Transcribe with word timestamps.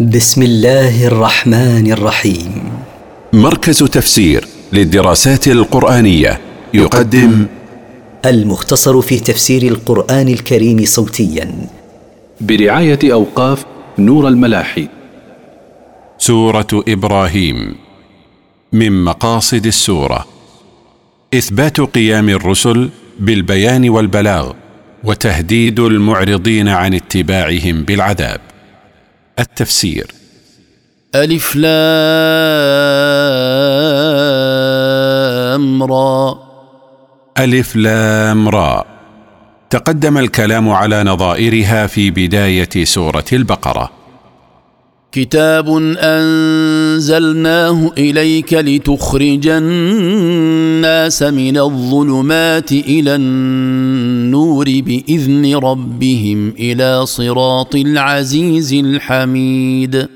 بسم 0.00 0.42
الله 0.42 1.06
الرحمن 1.06 1.92
الرحيم. 1.92 2.72
مركز 3.32 3.78
تفسير 3.78 4.44
للدراسات 4.72 5.48
القرآنية 5.48 6.40
يقدم 6.74 7.46
المختصر 8.24 9.00
في 9.00 9.20
تفسير 9.20 9.62
القرآن 9.62 10.28
الكريم 10.28 10.84
صوتيا. 10.84 11.68
برعاية 12.40 12.98
أوقاف 13.04 13.64
نور 13.98 14.28
الملاحي. 14.28 14.88
سورة 16.18 16.84
إبراهيم. 16.88 17.74
من 18.72 19.04
مقاصد 19.04 19.66
السورة 19.66 20.26
إثبات 21.34 21.80
قيام 21.80 22.28
الرسل 22.28 22.90
بالبيان 23.20 23.88
والبلاغ 23.88 24.52
وتهديد 25.04 25.80
المعرضين 25.80 26.68
عن 26.68 26.94
اتباعهم 26.94 27.82
بالعذاب. 27.82 28.40
التفسير. 29.38 30.06
ألف 31.14 31.56
لام 31.56 31.72
را. 35.82 36.38
ألف 37.38 37.76
لام 37.76 38.48
را. 38.48 38.84
تقدم 39.70 40.18
الكلام 40.18 40.68
على 40.68 41.04
نظائرها 41.04 41.86
في 41.86 42.10
بداية 42.10 42.84
سورة 42.84 43.24
البقرة. 43.32 43.90
كتاب 45.12 45.68
أنزلناه 46.98 47.92
إليك 47.98 48.52
لتخرج 48.54 49.46
الناس 49.48 51.22
من 51.22 51.56
الظلمات 51.58 52.72
إلى 52.72 53.14
النور 53.14 54.64
بإذن 54.64 55.54
ربهم 55.56 56.48
إلى 56.58 57.06
صراط 57.06 57.74
العزيز 57.74 58.72
الحميد. 58.72 60.08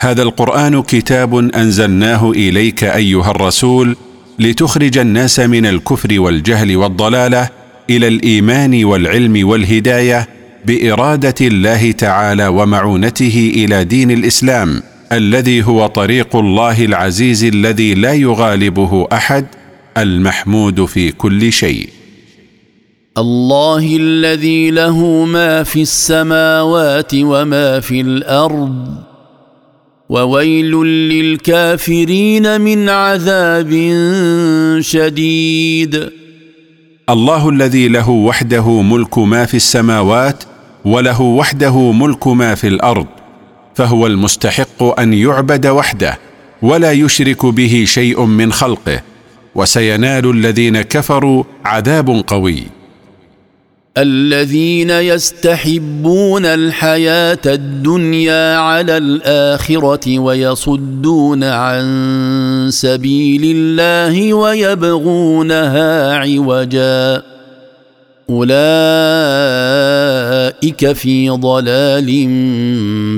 هذا 0.00 0.22
القرآن 0.22 0.82
كتاب 0.82 1.34
أنزلناه 1.54 2.30
إليك 2.30 2.84
أيها 2.84 3.30
الرسول 3.30 3.96
لتخرج 4.38 4.98
الناس 4.98 5.40
من 5.40 5.66
الكفر 5.66 6.20
والجهل 6.20 6.76
والضلالة 6.76 7.48
إلى 7.90 8.08
الإيمان 8.08 8.84
والعلم 8.84 9.48
والهداية 9.48 10.28
بإرادة 10.66 11.34
الله 11.40 11.90
تعالى 11.92 12.46
ومعونته 12.48 13.52
إلى 13.56 13.84
دين 13.84 14.10
الإسلام. 14.10 14.82
الذي 15.12 15.62
هو 15.64 15.86
طريق 15.86 16.36
الله 16.36 16.84
العزيز 16.84 17.44
الذي 17.44 17.94
لا 17.94 18.12
يغالبه 18.12 19.06
أحد 19.12 19.46
المحمود 19.96 20.84
في 20.84 21.12
كل 21.12 21.52
شيء. 21.52 21.88
الله 23.18 23.96
الذي 23.96 24.70
له 24.70 25.24
ما 25.24 25.62
في 25.62 25.82
السماوات 25.82 27.10
وما 27.14 27.80
في 27.80 28.00
الأرض 28.00 28.86
وويل 30.08 30.72
للكافرين 30.84 32.60
من 32.60 32.88
عذاب 32.88 33.70
شديد. 34.80 36.10
الله 37.10 37.48
الذي 37.48 37.88
له 37.88 38.10
وحده 38.10 38.82
ملك 38.82 39.18
ما 39.18 39.44
في 39.44 39.56
السماوات 39.56 40.44
وله 40.84 41.20
وحده 41.20 41.92
ملك 41.92 42.26
ما 42.28 42.54
في 42.54 42.68
الأرض. 42.68 43.06
فهو 43.78 44.06
المستحق 44.06 45.00
أن 45.00 45.14
يعبد 45.14 45.66
وحده 45.66 46.18
ولا 46.62 46.92
يشرك 46.92 47.46
به 47.46 47.84
شيء 47.86 48.24
من 48.24 48.52
خلقه 48.52 49.02
وسينال 49.54 50.30
الذين 50.30 50.82
كفروا 50.82 51.44
عذاب 51.64 52.24
قوي. 52.26 52.62
الذين 53.98 54.90
يستحبون 54.90 56.44
الحياة 56.44 57.38
الدنيا 57.46 58.56
على 58.56 58.96
الآخرة 58.96 60.18
ويصدون 60.18 61.44
عن 61.44 61.86
سبيل 62.70 63.42
الله 63.56 64.34
ويبغونها 64.34 66.16
عوجا. 66.16 67.22
أولئك 68.30 68.52
في 70.92 71.28
ضلال 71.28 72.28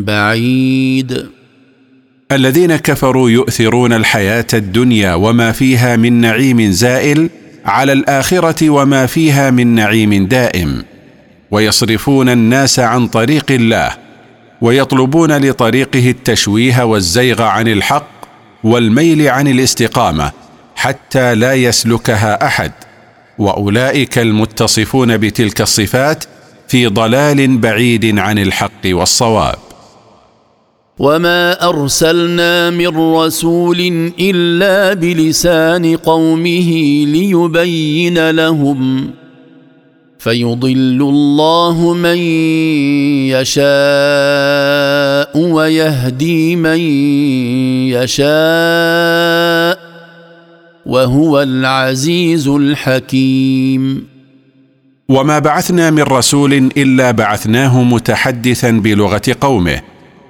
بعيد. 0.05 1.27
الذين 2.33 2.77
كفروا 2.77 3.31
يؤثرون 3.31 3.93
الحياة 3.93 4.47
الدنيا 4.55 5.15
وما 5.15 5.53
فيها 5.53 5.97
من 5.97 6.13
نعيم 6.13 6.71
زائل 6.71 7.31
على 7.65 7.93
الآخرة 7.93 8.71
وما 8.71 9.07
فيها 9.07 9.51
من 9.51 9.67
نعيم 9.75 10.27
دائم. 10.27 10.85
ويصرفون 11.51 12.29
الناس 12.29 12.79
عن 12.79 13.07
طريق 13.07 13.47
الله 13.51 13.91
ويطلبون 14.61 15.37
لطريقه 15.37 16.11
التشويه 16.11 16.83
والزيغ 16.85 17.43
عن 17.43 17.69
الحق 17.69 18.11
والميل 18.65 19.29
عن 19.29 19.49
الاستقامة 19.49 20.33
حتى 20.77 21.35
لا 21.35 21.55
يسلكها 21.55 22.47
أحد. 22.47 22.73
وأولئك 23.41 24.19
المتصفون 24.19 25.17
بتلك 25.17 25.61
الصفات 25.61 26.25
في 26.69 26.87
ضلال 26.87 27.59
بعيد 27.59 28.19
عن 28.19 28.39
الحق 28.39 28.83
والصواب. 28.87 29.59
وما 30.99 31.69
ارسلنا 31.69 32.71
من 32.71 33.15
رسول 33.15 34.13
الا 34.21 34.95
بلسان 34.95 35.97
قومه 35.97 36.71
ليبين 37.07 38.31
لهم 38.31 39.11
فيضل 40.19 40.99
الله 41.01 41.95
من 41.95 42.19
يشاء 43.33 43.61
ويهدي 45.39 46.57
من 46.57 46.79
يشاء 47.97 49.80
وهو 50.91 51.43
العزيز 51.43 52.49
الحكيم. 52.49 54.07
وما 55.09 55.39
بعثنا 55.39 55.91
من 55.91 56.03
رسول 56.03 56.53
إلا 56.55 57.11
بعثناه 57.11 57.83
متحدثا 57.83 58.71
بلغة 58.71 59.23
قومه 59.41 59.81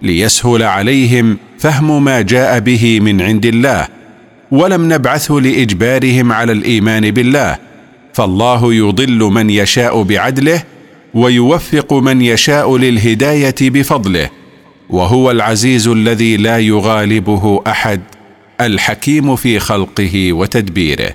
ليسهل 0.03 0.63
عليهم 0.63 1.37
فهم 1.59 2.05
ما 2.05 2.21
جاء 2.21 2.59
به 2.59 3.01
من 3.01 3.21
عند 3.21 3.47
الله 3.47 3.89
ولم 4.51 4.93
نبعثه 4.93 5.35
لإجبارهم 5.35 6.33
على 6.33 6.53
الإيمان 6.53 7.11
بالله 7.11 7.59
فالله 8.13 8.75
يضل 8.75 9.19
من 9.19 9.51
يشاء 9.51 10.03
بعدله 10.03 10.63
ويوفق 11.15 11.93
من 11.93 12.23
يشاء 12.23 12.77
للهداية 12.77 13.55
بفضله 13.61 14.31
وهو 14.91 15.31
العزيز 15.31 15.89
الذي 15.89 16.37
لا 16.37 16.59
يغالبه 16.59 17.63
أحد. 17.67 18.01
الحكيم 18.61 19.37
في 19.37 19.59
خلقه 19.59 20.33
وتدبيره. 20.33 21.13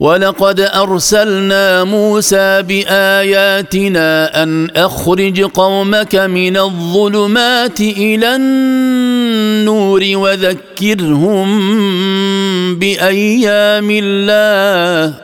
ولقد 0.00 0.60
أرسلنا 0.60 1.84
موسى 1.84 2.62
بآياتنا 2.62 4.42
أن 4.42 4.70
أخرج 4.76 5.42
قومك 5.42 6.14
من 6.14 6.56
الظلمات 6.56 7.80
إلى 7.80 8.36
النور 8.36 10.04
وذكرهم 10.14 11.48
بأيام 12.78 13.90
الله. 13.90 15.14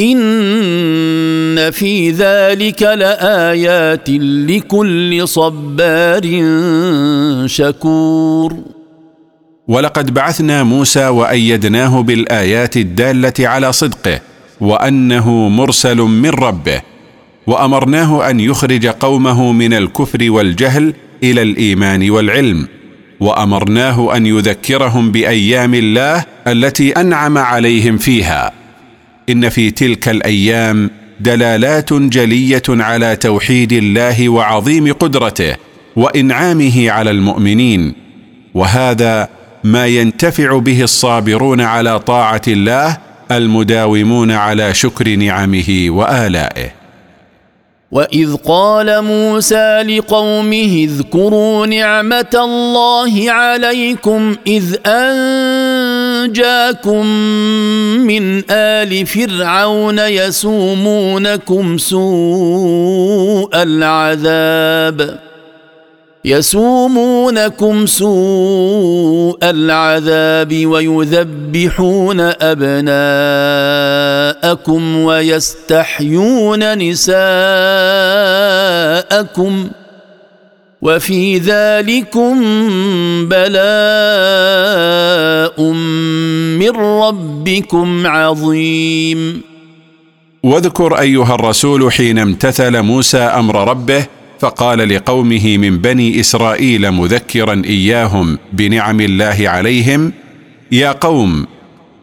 إن 0.00 1.70
في 1.70 2.10
ذلك 2.10 2.82
لآيات 2.82 4.10
لكل 4.50 5.28
صبار 5.28 6.22
شكور. 7.46 8.73
ولقد 9.68 10.14
بعثنا 10.14 10.62
موسى 10.62 11.06
وأيدناه 11.08 12.02
بالآيات 12.02 12.76
الدالة 12.76 13.32
على 13.38 13.72
صدقه 13.72 14.20
وأنه 14.60 15.48
مرسل 15.48 15.96
من 15.96 16.30
ربه 16.30 16.80
وأمرناه 17.46 18.30
أن 18.30 18.40
يخرج 18.40 18.86
قومه 18.86 19.52
من 19.52 19.72
الكفر 19.74 20.30
والجهل 20.30 20.94
إلى 21.22 21.42
الإيمان 21.42 22.10
والعلم 22.10 22.68
وأمرناه 23.20 24.16
أن 24.16 24.26
يذكرهم 24.26 25.12
بأيام 25.12 25.74
الله 25.74 26.24
التي 26.46 26.92
أنعم 26.92 27.38
عليهم 27.38 27.96
فيها. 27.98 28.52
إن 29.30 29.48
في 29.48 29.70
تلك 29.70 30.08
الأيام 30.08 30.90
دلالات 31.20 31.92
جلية 31.92 32.62
على 32.68 33.16
توحيد 33.16 33.72
الله 33.72 34.28
وعظيم 34.28 34.92
قدرته 34.92 35.54
وإنعامه 35.96 36.90
على 36.90 37.10
المؤمنين 37.10 37.94
وهذا 38.54 39.28
ما 39.64 39.86
ينتفع 39.86 40.58
به 40.58 40.82
الصابرون 40.82 41.60
على 41.60 42.00
طاعة 42.00 42.42
الله 42.48 42.98
المداومون 43.30 44.30
على 44.30 44.74
شكر 44.74 45.08
نعمه 45.08 45.86
وآلائه. 45.88 46.72
وإذ 47.90 48.36
قال 48.36 49.04
موسى 49.04 49.82
لقومه 49.82 50.88
اذكروا 50.88 51.66
نعمة 51.66 52.30
الله 52.34 53.30
عليكم 53.30 54.36
إذ 54.46 54.76
أنجاكم 54.86 56.36
من 58.06 58.42
آل 58.50 59.06
فرعون 59.06 59.98
يسومونكم 59.98 61.78
سوء 61.78 63.50
العذاب. 63.54 65.18
يسومونكم 66.26 67.86
سوء 67.86 69.38
العذاب 69.42 70.66
ويذبحون 70.66 72.20
أبناءكم 72.40 72.96
ويستحيون 74.96 76.78
نساءكم 76.78 77.14
وفي 80.82 81.38
ذلكم 81.38 82.34
بلاء 83.28 83.62
من 86.60 86.70
ربكم 86.76 88.06
عظيم. 88.06 89.42
واذكر 90.42 91.00
أيها 91.00 91.34
الرسول 91.34 91.92
حين 91.92 92.18
امتثل 92.18 92.82
موسى 92.82 93.18
أمر 93.18 93.68
ربه 93.68 94.06
فقال 94.44 94.88
لقومه 94.88 95.58
من 95.58 95.78
بني 95.78 96.20
إسرائيل 96.20 96.90
مذكرا 96.90 97.62
إياهم 97.64 98.38
بنعم 98.52 99.00
الله 99.00 99.36
عليهم 99.40 100.12
يا 100.72 100.92
قوم 100.92 101.46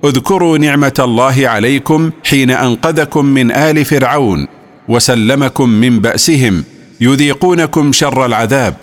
اذكروا 0.06 0.58
نعمة 0.58 0.94
الله 1.00 1.48
عليكم 1.48 2.12
حين 2.24 2.52
أنقذكم 2.52 3.26
من 3.26 3.52
آل 3.52 3.86
فرعون 3.86 4.48
وسلمكم 4.88 5.70
من 5.70 6.00
بأسهم 6.00 6.64
يذيقونكم 7.02 7.92
شر 7.92 8.26
العذاب 8.26 8.76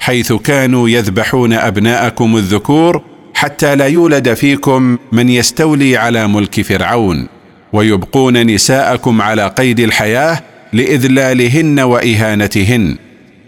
حيث 0.00 0.32
كانوا 0.32 0.88
يذبحون 0.88 1.52
أبناءكم 1.52 2.36
الذكور 2.36 3.02
حتى 3.34 3.74
لا 3.76 3.86
يولد 3.86 4.34
فيكم 4.34 4.98
من 5.12 5.28
يستولي 5.28 5.96
على 5.96 6.28
ملك 6.28 6.60
فرعون 6.60 7.26
ويبقون 7.72 8.46
نساءكم 8.46 9.22
على 9.22 9.48
قيد 9.48 9.80
الحياة 9.80 10.53
لإذلالهن 10.74 11.80
وإهانتهن. 11.80 12.96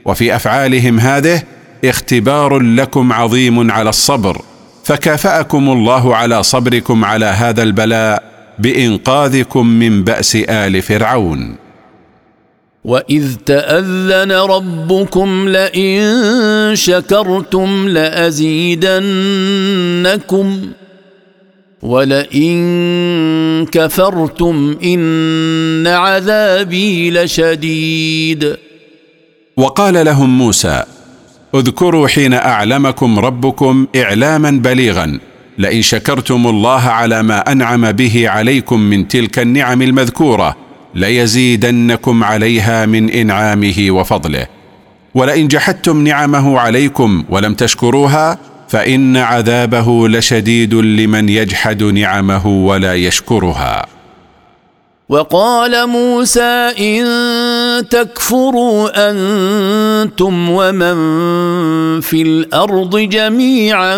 وفي 0.05 0.37
أفعالهم 0.37 1.01
هذه 1.01 1.43
اختبار 1.85 2.59
لكم 2.59 3.13
عظيم 3.13 3.71
على 3.71 3.91
الصبر. 3.91 4.43
فكافأكم 4.85 5.71
الله 5.71 6.17
على 6.17 6.43
صبركم 6.43 7.05
على 7.05 7.27
هذا 7.27 7.63
البلاء 7.63 8.23
بإنقاذكم 8.59 9.67
من 9.67 10.05
بأس 10.05 10.37
آل 10.37 10.83
فرعون. 10.83 11.57
وإذ 12.85 13.35
تأذن 13.47 14.33
ربكم 14.33 15.49
لئن 15.49 16.71
شكرتم 16.75 17.89
لأزيدنكم. 17.89 18.87
ولئن 21.83 23.67
كفرتم 23.73 24.77
ان 24.85 25.87
عذابي 25.87 27.11
لشديد. 27.11 28.57
وقال 29.57 30.05
لهم 30.05 30.39
موسى 30.39 30.85
اذكروا 31.55 32.09
حين 32.09 32.33
أعلمكم 32.35 33.19
ربكم 33.19 33.87
إعلاما 33.97 34.51
بليغا 34.51 35.19
لئن 35.59 35.83
شكرتم 35.83 36.47
الله 36.47 36.81
على 36.81 37.23
ما 37.23 37.53
أنعم 37.53 37.93
به 37.93 38.29
عليكم 38.29 38.81
من 38.81 39.09
تلك 39.09 39.39
النعم 39.39 39.83
المذكورة 39.83 40.57
ليزيدنكم 40.95 42.25
عليها 42.25 42.87
من 42.87 43.11
إنعامه 43.11 43.87
وفضله. 43.91 44.47
ولئن 45.15 45.49
جحدتم 45.49 46.05
نعمه 46.05 46.59
عليكم 46.59 47.25
ولم 47.29 47.55
تشكروها 47.55 48.39
فإن 48.69 49.17
عذابه 49.17 50.09
لشديد 50.09 50.75
لمن 50.75 51.29
يجحد 51.29 51.83
نعمه 51.83 52.47
ولا 52.47 52.95
يشكرها. 52.95 53.87
وقال 55.09 55.89
موسى 55.89 56.73
إن 56.79 57.05
تكفروا 57.89 59.11
أنتم 59.11 60.51
ومن 60.51 60.97
في 62.01 62.23
الأرض 62.23 62.97
جميعا 62.99 63.97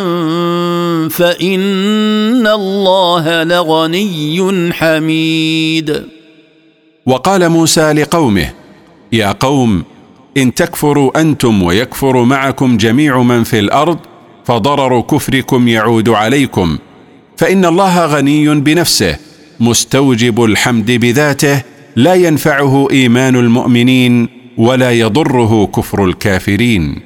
فإن 1.08 2.46
الله 2.46 3.44
لغني 3.44 4.72
حميد. 4.72 6.04
وقال 7.06 7.48
موسى 7.48 7.92
لقومه 7.92 8.50
يا 9.12 9.32
قوم 9.32 9.84
إن 10.36 10.54
تكفروا 10.54 11.20
أنتم 11.20 11.62
ويكفر 11.62 12.22
معكم 12.24 12.76
جميع 12.76 13.22
من 13.22 13.44
في 13.44 13.58
الأرض 13.58 13.98
فضرر 14.48 15.00
كفركم 15.00 15.68
يعود 15.68 16.08
عليكم. 16.08 16.78
فإن 17.36 17.64
الله 17.64 18.06
غني 18.06 18.54
بنفسه 18.54 19.16
مستوجب 19.60 20.44
الحمد 20.44 20.90
بذاته 20.90 21.62
لا 21.96 22.14
ينفعه 22.14 22.88
إيمان 22.90 23.36
المؤمنين 23.36 24.28
ولا 24.58 24.92
يضره 24.92 25.66
كفر 25.66 26.04
الكافرين. 26.04 27.00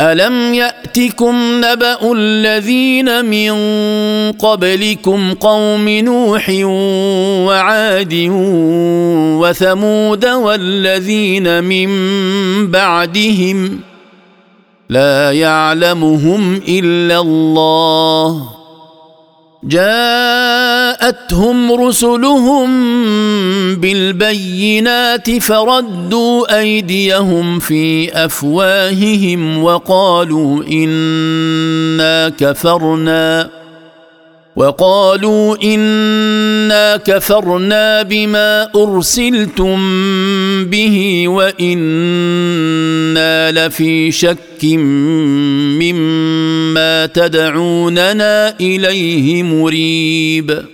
ألم 0.00 0.54
يأتكم 0.54 1.34
نبأ 1.64 2.12
الذين 2.12 3.24
من 3.24 3.52
قبلكم 4.32 5.32
قوم 5.32 5.88
نوح 5.88 6.50
وعاد 7.48 8.14
وثمود 9.40 10.26
والذين 10.26 11.64
من 11.64 11.90
بعدهم 12.70 13.80
لا 14.88 15.32
يعلمهم 15.32 16.60
إلا 16.68 17.20
الله. 17.20 18.48
جاءتهم 19.64 21.02
رسلهم 21.72 22.70
بالبينات 23.74 25.38
فردوا 25.38 26.58
أيديهم 26.60 27.58
في 27.58 28.10
أفواههم 28.24 29.62
وقالوا 29.62 30.64
إنا 30.64 32.28
كفرنا. 32.28 33.57
وقالوا 34.58 35.56
إنا 35.62 36.96
كفرنا 36.96 38.02
بما 38.02 38.68
أرسلتم 38.76 39.76
به 40.64 41.28
وإنا 41.28 42.46
لفي 43.50 44.10
شك 44.10 44.64
مما 45.78 47.06
تدعوننا 47.06 48.54
إليه 48.60 49.42
مريب. 49.42 50.64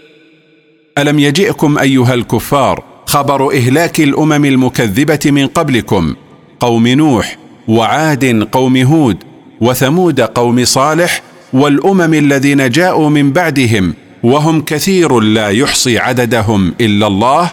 ألم 0.99 1.19
يجئكم 1.19 1.79
أيها 1.79 2.15
الكفار 2.15 2.85
خبر 3.07 3.55
إهلاك 3.55 4.01
الأمم 4.01 4.45
المكذبة 4.45 5.21
من 5.31 5.47
قبلكم 5.47 6.15
قوم 6.61 6.89
نوح 6.89 7.39
وعاد 7.69 8.49
قوم 8.53 8.77
هود 8.77 9.17
وثمود 9.61 10.21
قوم 10.21 10.65
صالح 10.65 11.23
والأمم 11.55 12.15
الذين 12.15 12.71
جاءوا 12.71 13.11
من 13.11 13.33
بعدهم 13.33 13.95
وهم 14.23 14.61
كثير 14.61 15.21
لا 15.21 15.49
يحصي 15.49 15.99
عددهم 15.99 16.75
إلا 16.81 17.07
الله 17.07 17.53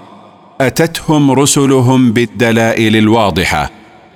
أتتهم 0.61 1.31
رسلهم 1.31 2.11
بالدلائل 2.11 2.95
الواضحة 2.95 3.71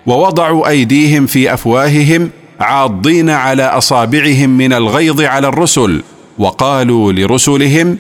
ووضعوا 0.06 0.70
أيديهم 0.70 1.26
في 1.26 1.54
أفواههم 1.54 2.30
عاضين 2.60 3.30
على 3.30 3.64
أصابعهم 3.64 4.50
من 4.50 4.74
الغيظ 4.74 5.22
على 5.22 5.48
الرسل 5.48 6.04
وقالوا 6.38 7.12
لرسلهم 7.12 7.98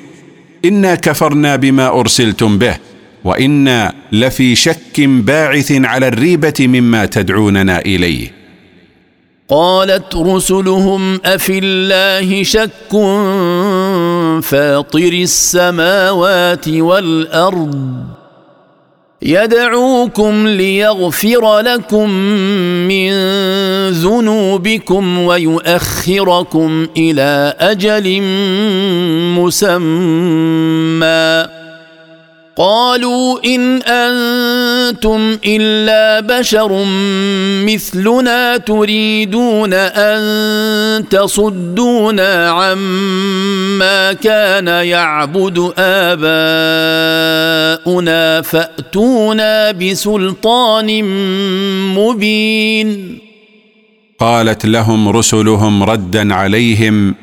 إنا 0.65 0.95
كفرنا 0.95 1.55
بما 1.55 1.99
أرسلتم 1.99 2.57
به 2.57 2.75
وإنا 3.23 3.93
لفي 4.11 4.55
شك 4.55 5.01
باعث 5.01 5.71
على 5.71 6.07
الريبة 6.07 6.53
مما 6.59 7.05
تدعوننا 7.05 7.79
إليه. 7.79 8.44
قالت 9.49 10.15
رسلهم 10.15 11.19
أفي 11.25 11.59
الله 11.63 12.43
شك 12.43 12.91
فاطر 14.41 15.13
السماوات 15.13 16.69
والأرض 16.69 17.75
يدعوكم 19.21 20.47
ليغفر 20.47 21.59
لكم 21.59 22.09
من 22.87 23.11
ذنوبكم 23.89 25.19
ويؤخركم 25.19 26.87
إلى 26.97 27.53
أجل 27.59 28.21
مسمى 29.39 31.54
قالوا 32.57 33.39
إن 33.45 33.81
أنتم 33.81 35.37
إلا 35.45 36.19
بشر 36.39 36.85
مثلنا 37.65 38.57
تريدون 38.57 39.73
أن 39.73 41.09
تصدونا 41.09 42.49
عما 42.49 44.13
كان 44.13 44.67
يعبد 44.67 45.73
آباؤنا 45.77 46.21
فأتونا 48.41 49.71
بسلطان 49.71 51.03
مبين. 51.95 53.19
قالت 54.19 54.65
لهم 54.65 55.09
رسلهم 55.09 55.83
ردا 55.83 56.33
عليهم 56.33 57.15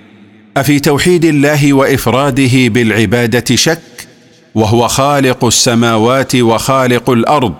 أفي 0.56 0.80
توحيد 0.80 1.24
الله 1.24 1.72
وإفراده 1.72 2.68
بالعبادة 2.68 3.56
شك؟ 3.56 3.91
وهو 4.54 4.88
خالق 4.88 5.44
السماوات 5.44 6.36
وخالق 6.36 7.10
الأرض 7.10 7.54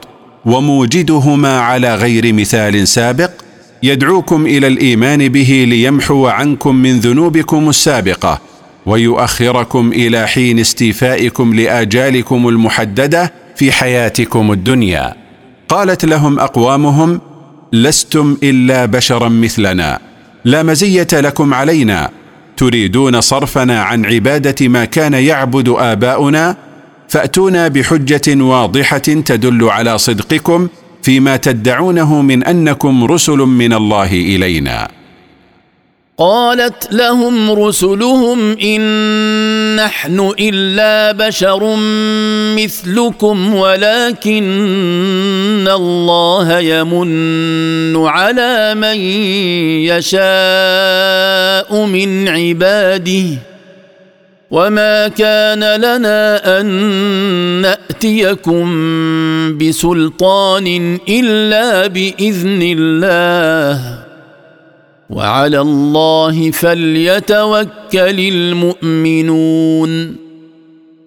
وموجدهما 0.44 1.60
على 1.60 1.94
غير 1.94 2.32
مثال 2.32 2.88
سابق 2.88 3.30
يدعوكم 3.82 4.46
إلى 4.46 4.66
الإيمان 4.66 5.28
به 5.28 5.64
ليمحو 5.68 6.26
عنكم 6.26 6.74
من 6.76 7.00
ذنوبكم 7.00 7.68
السابقة 7.68 8.40
ويؤخركم 8.86 9.92
إلى 9.92 10.26
حين 10.26 10.58
استيفائكم 10.58 11.54
لآجالكم 11.54 12.48
المحددة 12.48 13.32
في 13.56 13.72
حياتكم 13.72 14.52
الدنيا. 14.52 15.14
قالت 15.68 16.04
لهم 16.04 16.38
أقوامهم 16.38 17.20
لستم 17.72 18.36
إلا 18.42 18.84
بشرا 18.84 19.28
مثلنا 19.28 19.98
لا 20.44 20.62
مزية 20.62 21.06
لكم 21.12 21.54
علينا 21.54 22.10
تريدون 22.56 23.20
صرفنا 23.20 23.82
عن 23.82 24.04
عبادة 24.06 24.68
ما 24.68 24.84
كان 24.84 25.12
يعبد 25.14 25.68
آباؤنا 25.78 26.56
فأتونا 27.12 27.68
بحجة 27.68 28.42
واضحة 28.42 28.98
تدل 28.98 29.64
على 29.64 29.98
صدقكم 29.98 30.68
فيما 31.02 31.36
تدعونه 31.36 32.22
من 32.22 32.44
أنكم 32.44 33.04
رسل 33.04 33.36
من 33.36 33.72
الله 33.72 34.12
إلينا. 34.12 34.88
قالت 36.18 36.88
لهم 36.92 37.50
رسلهم 37.50 38.58
إن 38.58 38.80
نحن 39.76 40.32
إلا 40.40 41.12
بشر 41.26 41.76
مثلكم 42.56 43.54
ولكن 43.54 44.42
الله 45.68 46.58
يمن 46.58 47.96
على 47.96 48.74
من 48.74 48.96
يشاء 49.92 51.86
من 51.86 52.28
عباده. 52.28 53.51
وما 54.52 55.08
كان 55.08 55.58
لنا 55.80 56.60
ان 56.60 56.66
ناتيكم 57.62 58.64
بسلطان 59.58 60.98
الا 61.08 61.86
باذن 61.86 62.60
الله 62.62 63.98
وعلى 65.10 65.60
الله 65.60 66.50
فليتوكل 66.50 68.20
المؤمنون 68.34 70.16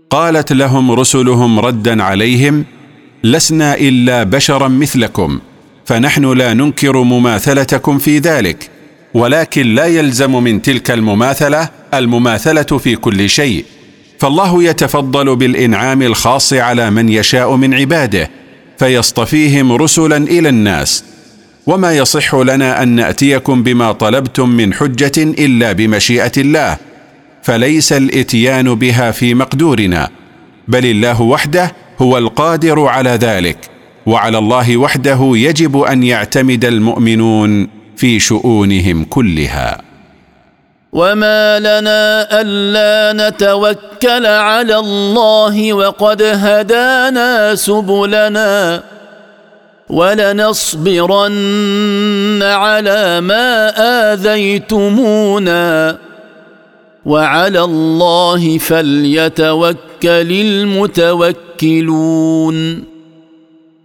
قالت 0.10 0.54
لهم 0.54 0.92
رسلهم 0.92 1.60
ردا 1.60 2.04
عليهم 2.04 2.66
لسنا 3.24 3.76
الا 3.76 4.24
بشرا 4.24 4.68
مثلكم 4.68 5.40
فنحن 5.86 6.34
لا 6.38 6.54
ننكر 6.54 6.98
مماثلتكم 7.04 7.98
في 7.98 8.18
ذلك 8.20 8.70
ولكن 9.14 9.76
لا 9.76 9.86
يلزم 9.86 10.44
من 10.44 10.62
تلك 10.62 10.92
المماثله 10.92 11.70
المماثلة 12.00 12.78
في 12.78 12.96
كل 12.96 13.30
شيء 13.30 13.66
فالله 14.20 14.64
يتفضل 14.64 15.36
بالإنعام 15.36 16.02
الخاص 16.02 16.54
على 16.54 16.90
من 16.90 17.10
يشاء 17.10 17.56
من 17.56 17.74
عباده 17.74 18.30
فيصطفيهم 18.80 19.72
رسلا 19.72 20.18
إلى 20.18 20.50
الناس. 20.50 21.04
وما 21.68 21.98
يصح 21.98 22.36
لنا 22.36 22.84
أن 22.84 22.88
نأتيكم 22.88 23.64
بما 23.64 23.92
طلبتم 23.92 24.50
من 24.50 24.74
حجة 24.74 25.12
إلا 25.18 25.72
بمشيئة 25.72 26.32
الله 26.38 26.78
فليس 27.44 27.94
الإتيان 27.94 28.76
بها 28.76 29.12
في 29.12 29.34
مقدورنا 29.34 30.10
بل 30.68 30.86
الله 30.86 31.22
وحده 31.22 31.74
هو 32.00 32.18
القادر 32.18 32.86
على 32.86 33.10
ذلك 33.10 33.58
وعلى 34.06 34.38
الله 34.38 34.78
وحده 34.78 35.32
يجب 35.34 35.78
أن 35.78 36.04
يعتمد 36.04 36.66
المؤمنون 36.66 37.68
في 37.98 38.20
شؤونهم 38.20 39.04
كلها. 39.04 39.85
وما 40.96 41.60
لنا 41.60 42.28
الا 42.42 43.28
نتوكل 43.30 44.26
على 44.26 44.78
الله 44.80 45.74
وقد 45.74 46.22
هدانا 46.22 47.56
سبلنا 47.56 48.84
ولنصبرن 49.90 51.30
على 52.44 53.22
ما 53.22 53.70
اذيتمونا 54.14 55.98
وعلى 57.06 57.64
الله 57.64 58.58
فليتوكل 58.58 59.78
المتوكلون 61.62 62.84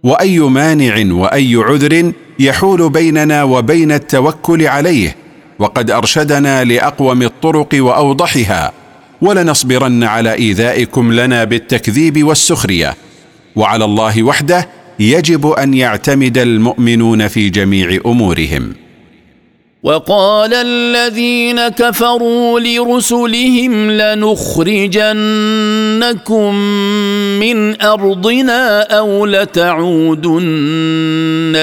واي 0.03 0.39
مانع 0.39 1.13
واي 1.15 1.55
عذر 1.55 2.13
يحول 2.39 2.89
بيننا 2.89 3.43
وبين 3.43 3.91
التوكل 3.91 4.67
عليه 4.67 5.20
وقد 5.61 5.91
أرشدنا 5.91 6.63
لأقوم 6.63 7.21
الطرق 7.21 7.67
وأوضحها 7.73 8.71
ولنصبرن 9.21 10.03
على 10.03 10.33
إيذائكم 10.33 11.13
لنا 11.13 11.43
بالتكذيب 11.43 12.23
والسخرية. 12.23 12.95
وعلى 13.55 13.85
الله 13.85 14.23
وحده 14.23 14.69
يجب 14.99 15.47
أن 15.47 15.73
يعتمد 15.73 16.37
المؤمنون 16.37 17.27
في 17.27 17.49
جميع 17.49 17.99
أمورهم. 18.05 18.73
وقال 19.83 20.53
الذين 20.53 21.67
كفروا 21.67 22.59
لرسلهم 22.59 23.91
لنخرجنكم 23.91 25.05
من 27.39 27.81
أرضنا 27.81 28.81
أو 28.81 29.25
لتعودن 29.25 30.37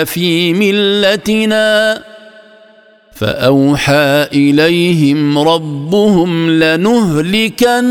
في 0.06 0.52
ملتنا. 0.52 2.02
فأوحى 3.18 4.28
إليهم 4.32 5.38
ربهم 5.38 6.50
لنهلكن 6.50 7.88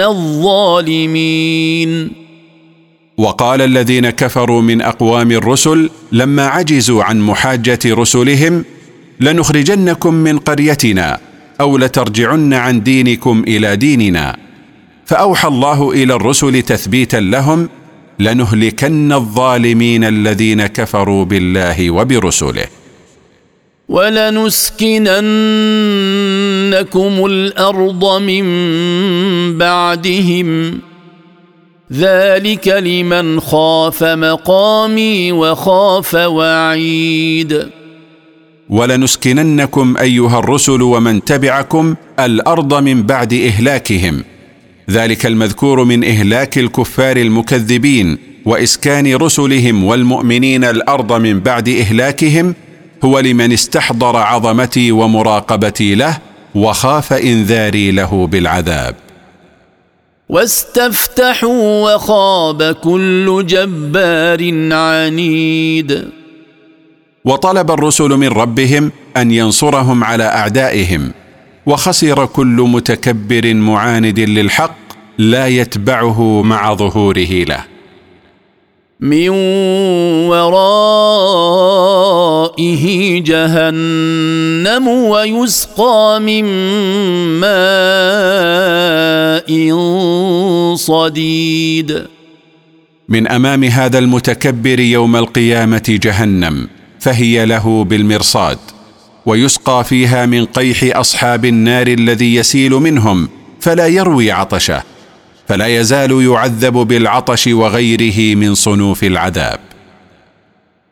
الظالمين. 0.00 2.10
وقال 3.18 3.62
الذين 3.62 4.10
كفروا 4.10 4.62
من 4.62 4.82
أقوام 4.82 5.32
الرسل 5.32 5.90
لما 6.12 6.46
عجزوا 6.46 7.04
عن 7.04 7.20
محاجة 7.20 7.78
رسلهم 7.86 8.64
لنخرجنكم 9.20 10.14
من 10.14 10.38
قريتنا 10.38 11.18
أو 11.60 11.78
لترجعن 11.78 12.54
عن 12.54 12.82
دينكم 12.82 13.44
إلى 13.48 13.76
ديننا. 13.76 14.36
فأوحى 15.06 15.48
الله 15.48 15.92
إلى 15.92 16.14
الرسل 16.14 16.62
تثبيتا 16.62 17.16
لهم 17.16 17.68
لنهلكن 18.18 19.12
الظالمين 19.12 20.04
الذين 20.04 20.66
كفروا 20.66 21.24
بالله 21.24 21.90
وبرسله. 21.90 22.79
ولنسكننكم 23.90 25.12
الأرض 27.26 28.22
من 28.22 28.44
بعدهم. 29.58 30.78
ذلك 31.92 32.68
لمن 32.68 33.40
خاف 33.40 34.04
مقامي 34.04 35.32
وخاف 35.32 36.14
وعيد. 36.14 37.66
ولنسكننكم 38.68 39.96
أيها 40.00 40.38
الرسل 40.38 40.82
ومن 40.82 41.24
تبعكم 41.24 41.94
الأرض 42.18 42.74
من 42.74 43.02
بعد 43.02 43.32
إهلاكهم. 43.32 44.24
ذلك 44.90 45.26
المذكور 45.26 45.84
من 45.84 46.04
إهلاك 46.04 46.58
الكفار 46.58 47.16
المكذبين 47.16 48.18
وإسكان 48.44 49.16
رسلهم 49.16 49.84
والمؤمنين 49.84 50.64
الأرض 50.64 51.12
من 51.12 51.40
بعد 51.40 51.68
إهلاكهم 51.68 52.54
هو 53.04 53.18
لمن 53.18 53.52
استحضر 53.52 54.16
عظمتي 54.16 54.92
ومراقبتي 54.92 55.94
له 55.94 56.18
وخاف 56.54 57.12
انذاري 57.12 57.90
له 57.90 58.26
بالعذاب. 58.26 58.94
واستفتحوا 60.28 61.94
وخاب 61.94 62.62
كل 62.62 63.44
جبار 63.46 64.72
عنيد. 64.72 66.08
وطلب 67.24 67.70
الرسل 67.70 68.08
من 68.08 68.28
ربهم 68.28 68.92
أن 69.16 69.30
ينصرهم 69.30 70.04
على 70.04 70.24
أعدائهم 70.24 71.12
وخسر 71.66 72.26
كل 72.26 72.46
متكبر 72.46 73.54
معاند 73.54 74.20
للحق 74.20 74.76
لا 75.18 75.46
يتبعه 75.46 76.42
مع 76.42 76.74
ظهوره 76.74 77.44
له. 77.44 77.64
من 79.00 79.28
ورائه 80.28 80.74
جهنم 83.22 84.88
ويسقى 84.88 86.20
من 86.20 86.44
ماء 87.40 87.60
صديد. 90.76 92.06
من 93.08 93.28
أمام 93.28 93.64
هذا 93.64 93.98
المتكبر 93.98 94.80
يوم 94.80 95.16
القيامة 95.16 95.98
جهنم 96.02 96.68
فهي 97.00 97.46
له 97.46 97.84
بالمرصاد 97.84 98.58
ويسقى 99.26 99.84
فيها 99.84 100.26
من 100.26 100.44
قيح 100.44 100.96
أصحاب 100.96 101.44
النار 101.44 101.86
الذي 101.86 102.34
يسيل 102.34 102.72
منهم 102.72 103.28
فلا 103.60 103.86
يروي 103.86 104.32
عطشه. 104.32 104.82
فلا 105.50 105.66
يزال 105.66 106.22
يعذب 106.22 106.72
بالعطش 106.72 107.46
وغيره 107.46 108.34
من 108.34 108.54
صنوف 108.54 109.04
العذاب. 109.04 109.58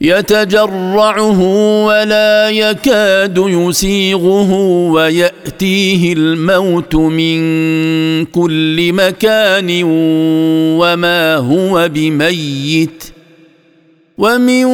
يتجرعه 0.01 1.41
ولا 1.85 2.51
يكاد 2.51 3.39
يسيغه 3.39 4.53
ويأتيه 4.91 6.13
الموت 6.13 6.95
من 6.95 7.39
كل 8.25 8.93
مكان 8.93 9.81
وما 10.81 11.37
هو 11.37 11.89
بميت 11.95 13.05
ومن 14.19 14.65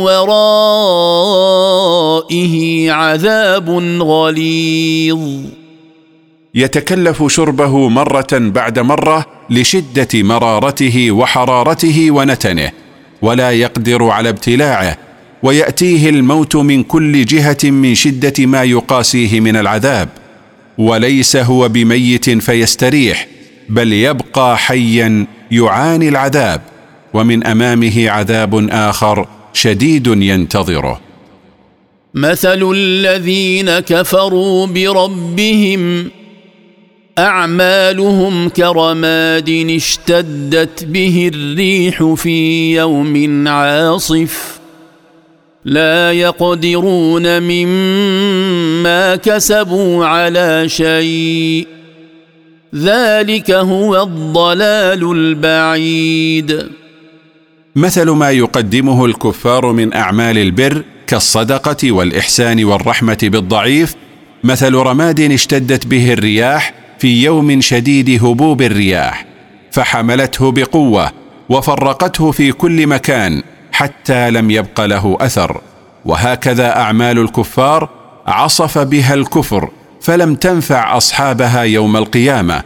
ورائه 0.00 1.32
عذاب 2.92 3.70
غليظ. 4.02 5.63
يتكلف 6.54 7.26
شربه 7.26 7.88
مرة 7.88 8.26
بعد 8.32 8.78
مرة 8.78 9.26
لشدة 9.50 10.08
مرارته 10.14 11.10
وحرارته 11.10 12.10
ونتنه 12.10 12.72
ولا 13.22 13.50
يقدر 13.50 14.04
على 14.04 14.28
ابتلاعه 14.28 14.98
ويأتيه 15.42 16.10
الموت 16.10 16.56
من 16.56 16.82
كل 16.82 17.24
جهة 17.24 17.58
من 17.64 17.94
شدة 17.94 18.46
ما 18.46 18.62
يقاسيه 18.62 19.40
من 19.40 19.56
العذاب 19.56 20.08
وليس 20.78 21.36
هو 21.36 21.68
بميت 21.68 22.30
فيستريح 22.30 23.26
بل 23.68 23.92
يبقى 23.92 24.58
حيا 24.58 25.26
يعاني 25.50 26.08
العذاب 26.08 26.60
ومن 27.14 27.46
أمامه 27.46 28.10
عذاب 28.10 28.68
آخر 28.70 29.26
شديد 29.52 30.06
ينتظره. 30.06 31.00
مثل 32.14 32.70
الذين 32.74 33.78
كفروا 33.78 34.66
بربهم 34.66 36.10
أعمالهم 37.18 38.48
كرماد 38.48 39.66
اشتدت 39.70 40.84
به 40.84 41.30
الريح 41.34 42.14
في 42.14 42.76
يوم 42.76 43.48
عاصف. 43.48 44.58
لا 45.64 46.12
يقدرون 46.12 47.42
مما 47.42 49.16
كسبوا 49.16 50.06
على 50.06 50.68
شيء. 50.68 51.66
ذلك 52.74 53.50
هو 53.50 54.02
الضلال 54.02 55.12
البعيد. 55.12 56.68
مثل 57.76 58.10
ما 58.10 58.30
يقدمه 58.30 59.04
الكفار 59.04 59.72
من 59.72 59.94
أعمال 59.94 60.38
البر 60.38 60.82
كالصدقة 61.06 61.92
والإحسان 61.92 62.64
والرحمة 62.64 63.18
بالضعيف 63.22 63.94
مثل 64.44 64.74
رماد 64.74 65.20
اشتدت 65.20 65.86
به 65.86 66.12
الرياح 66.12 66.83
في 67.04 67.22
يوم 67.22 67.60
شديد 67.60 68.24
هبوب 68.24 68.62
الرياح 68.62 69.26
فحملته 69.70 70.52
بقوة 70.52 71.10
وفرقته 71.48 72.30
في 72.30 72.52
كل 72.52 72.86
مكان 72.86 73.42
حتى 73.72 74.30
لم 74.30 74.50
يبق 74.50 74.80
له 74.80 75.16
أثر. 75.20 75.60
وهكذا 76.04 76.76
أعمال 76.76 77.18
الكفار 77.18 77.88
عصف 78.26 78.78
بها 78.78 79.14
الكفر 79.14 79.70
فلم 80.00 80.34
تنفع 80.34 80.96
أصحابها 80.96 81.62
يوم 81.62 81.96
القيامة. 81.96 82.62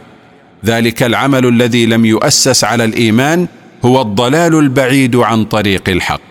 ذلك 0.65 1.03
العمل 1.03 1.45
الذي 1.45 1.85
لم 1.85 2.05
يؤسس 2.05 2.63
على 2.63 2.83
الإيمان 2.83 3.47
هو 3.85 4.01
الضلال 4.01 4.55
البعيد 4.55 5.15
عن 5.15 5.45
طريق 5.45 5.89
الحق. 5.89 6.28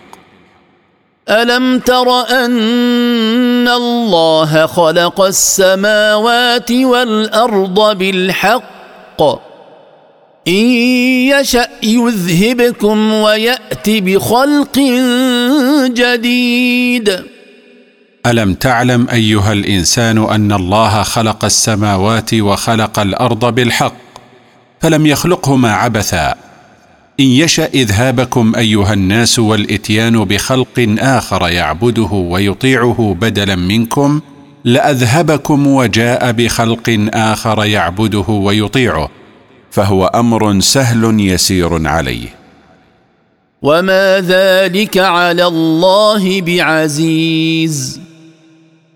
ألم 1.29 1.79
تر 1.79 2.09
أن 2.45 3.67
الله 3.67 4.65
خلق 4.65 5.21
السماوات 5.21 6.71
والأرض 6.71 7.97
بالحق؟ 7.97 9.21
إن 10.47 10.65
يشأ 11.33 11.67
يذهبكم 11.83 13.13
ويأت 13.13 13.89
بخلق 13.89 14.79
جديد. 15.87 17.23
ألم 18.25 18.53
تعلم 18.53 19.07
أيها 19.09 19.53
الإنسان 19.53 20.17
أن 20.17 20.51
الله 20.51 21.03
خلق 21.03 21.45
السماوات 21.45 22.33
وخلق 22.33 22.99
الأرض 22.99 23.55
بالحق؟ 23.55 23.93
فلم 24.81 25.05
يخلقهما 25.05 25.73
عبثا. 25.73 26.48
إن 27.19 27.25
يشأ 27.25 27.65
إذهابكم 27.65 28.53
أيها 28.55 28.93
الناس 28.93 29.39
والإتيان 29.39 30.23
بخلق 30.23 30.95
آخر 30.99 31.47
يعبده 31.49 32.09
ويطيعه 32.11 33.17
بدلا 33.21 33.55
منكم 33.55 34.21
لأذهبكم 34.63 35.67
وجاء 35.67 36.31
بخلق 36.31 37.09
آخر 37.13 37.65
يعبده 37.65 38.25
ويطيعه 38.29 39.09
فهو 39.71 40.05
أمر 40.05 40.59
سهل 40.59 41.19
يسير 41.19 41.87
عليه. 41.87 42.27
وما 43.61 44.21
ذلك 44.27 44.97
على 44.97 45.47
الله 45.47 46.41
بعزيز. 46.41 48.01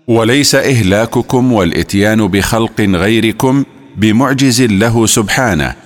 وليس 0.06 0.54
إهلاككم 0.54 1.52
والإتيان 1.52 2.26
بخلق 2.28 2.80
غيركم 2.80 3.64
بمعجز 3.96 4.62
له 4.62 5.06
سبحانه 5.06 5.83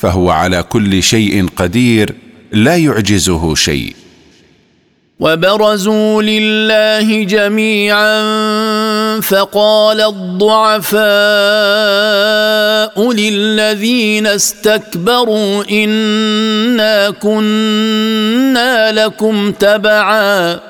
فهو 0.00 0.30
على 0.30 0.62
كل 0.62 1.02
شيء 1.02 1.46
قدير 1.56 2.14
لا 2.52 2.76
يعجزه 2.76 3.54
شيء. 3.54 3.94
وبرزوا 5.20 6.22
لله 6.22 7.24
جميعا 7.24 8.20
فقال 9.20 10.00
الضعفاء 10.00 11.00
للذين 13.12 14.26
استكبروا 14.26 15.64
انا 15.70 17.10
كنا 17.10 18.92
لكم 18.92 19.52
تبعا. 19.52 20.69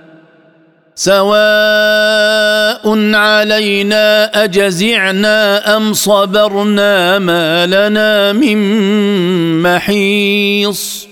سواء 0.95 2.83
علينا 3.15 4.43
أجزعنا 4.43 5.77
أم 5.77 5.93
صبرنا 5.93 7.19
ما 7.19 7.65
لنا 7.65 8.33
من 8.33 8.57
محيص. 9.61 11.07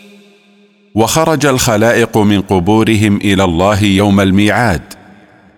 وخرج 0.96 1.46
الخلائق 1.46 2.18
من 2.18 2.42
قبورهم 2.42 3.18
إلى 3.18 3.44
الله 3.44 3.84
يوم 3.84 4.20
الميعاد. 4.20 4.82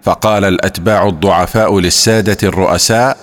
فقال 0.04 0.46
الأتباع 0.46 1.08
الضعفاء 1.08 1.80
للسادة 1.80 2.38
الرؤساء 2.44 3.18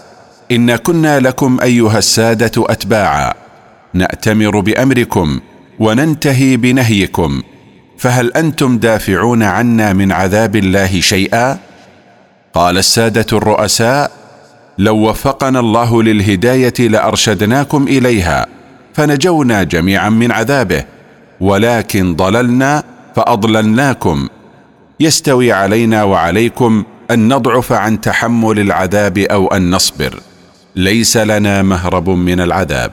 إن 0.50 0.76
كنا 0.76 1.20
لكم 1.20 1.58
أيها 1.62 1.98
السادة 1.98 2.52
أتباعا. 2.56 3.34
نأتمر 3.94 4.60
بأمركم 4.60 5.40
وننتهي 5.78 6.56
بنهيكم. 6.56 7.42
فهل 7.98 8.32
أنتم 8.32 8.78
دافعون 8.78 9.42
عنا 9.42 9.92
من 9.92 10.12
عذاب 10.12 10.56
الله 10.56 11.00
شيئا؟ 11.00 11.58
قال 12.54 12.78
السادة 12.78 13.26
الرؤساء 13.32 14.10
لو 14.78 14.96
وفقنا 14.96 15.60
الله 15.60 16.02
للهداية 16.02 16.74
لأرشدناكم 16.78 17.88
إليها 17.88 18.46
فنجونا 18.94 19.62
جميعا 19.62 20.08
من 20.08 20.32
عذابه 20.32 20.84
ولكن 21.40 22.16
ضللنا 22.16 22.82
فأضللناكم. 23.16 24.28
يستوي 25.00 25.52
علينا 25.52 26.04
وعليكم 26.04 26.84
أن 27.10 27.34
نضعف 27.34 27.72
عن 27.72 28.00
تحمل 28.00 28.60
العذاب 28.60 29.18
أو 29.18 29.46
أن 29.48 29.70
نصبر. 29.70 30.20
ليس 30.76 31.16
لنا 31.16 31.62
مهرب 31.62 32.10
من 32.10 32.40
العذاب. 32.40 32.92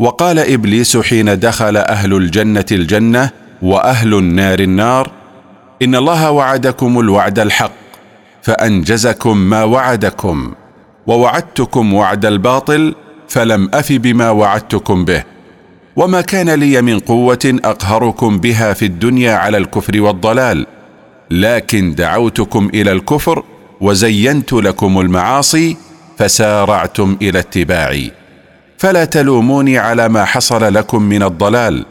وقال 0.00 0.38
إبليس 0.38 0.96
حين 0.96 1.38
دخل 1.38 1.76
أهل 1.76 2.14
الجنة 2.14 2.64
الجنة 2.72 3.30
وأهل 3.62 4.14
النار 4.14 4.58
النار 4.60 5.10
إن 5.82 5.94
الله 5.94 6.30
وعدكم 6.30 7.00
الوعد 7.00 7.38
الحق 7.38 7.72
فأنجزكم 8.42 9.36
ما 9.36 9.64
وعدكم 9.64 10.52
ووعدتكم 11.06 11.94
وعد 11.94 12.26
الباطل 12.26 12.94
فلم 13.28 13.70
أف 13.74 13.92
بما 13.92 14.30
وعدتكم 14.30 15.04
به 15.04 15.24
وما 15.96 16.20
كان 16.20 16.50
لي 16.50 16.82
من 16.82 16.98
قوة 16.98 17.58
أقهركم 17.64 18.38
بها 18.38 18.72
في 18.72 18.84
الدنيا 18.86 19.34
على 19.34 19.56
الكفر 19.56 20.00
والضلال 20.00 20.66
لكن 21.30 21.94
دعوتكم 21.94 22.70
إلى 22.74 22.92
الكفر 22.92 23.42
وزينت 23.80 24.52
لكم 24.52 25.00
المعاصي 25.00 25.76
فسارعتم 26.18 27.16
إلى 27.22 27.38
اتباعي. 27.38 28.19
فلا 28.80 29.04
تلوموني 29.04 29.78
على 29.78 30.08
ما 30.08 30.24
حصل 30.24 30.74
لكم 30.74 31.02
من 31.02 31.22
الضلال. 31.22 31.84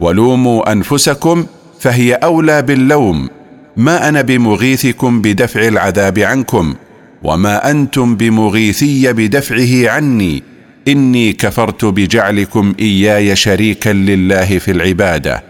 ولوموا 0.00 0.72
أنفسكم 0.72 1.46
فهي 1.80 2.14
أولى 2.14 2.62
باللوم. 2.62 3.28
ما 3.76 4.08
أنا 4.08 4.22
بمغيثكم 4.22 5.22
بدفع 5.22 5.68
العذاب 5.68 6.18
عنكم 6.18 6.74
وما 7.22 7.70
أنتم 7.70 8.16
بمغيثي 8.16 9.12
بدفعه 9.12 9.90
عني. 9.90 10.42
إني 10.88 11.32
كفرت 11.32 11.84
بجعلكم 11.84 12.74
إياي 12.80 13.36
شريكا 13.36 13.90
لله 13.90 14.58
في 14.58 14.70
العبادة. 14.70 15.42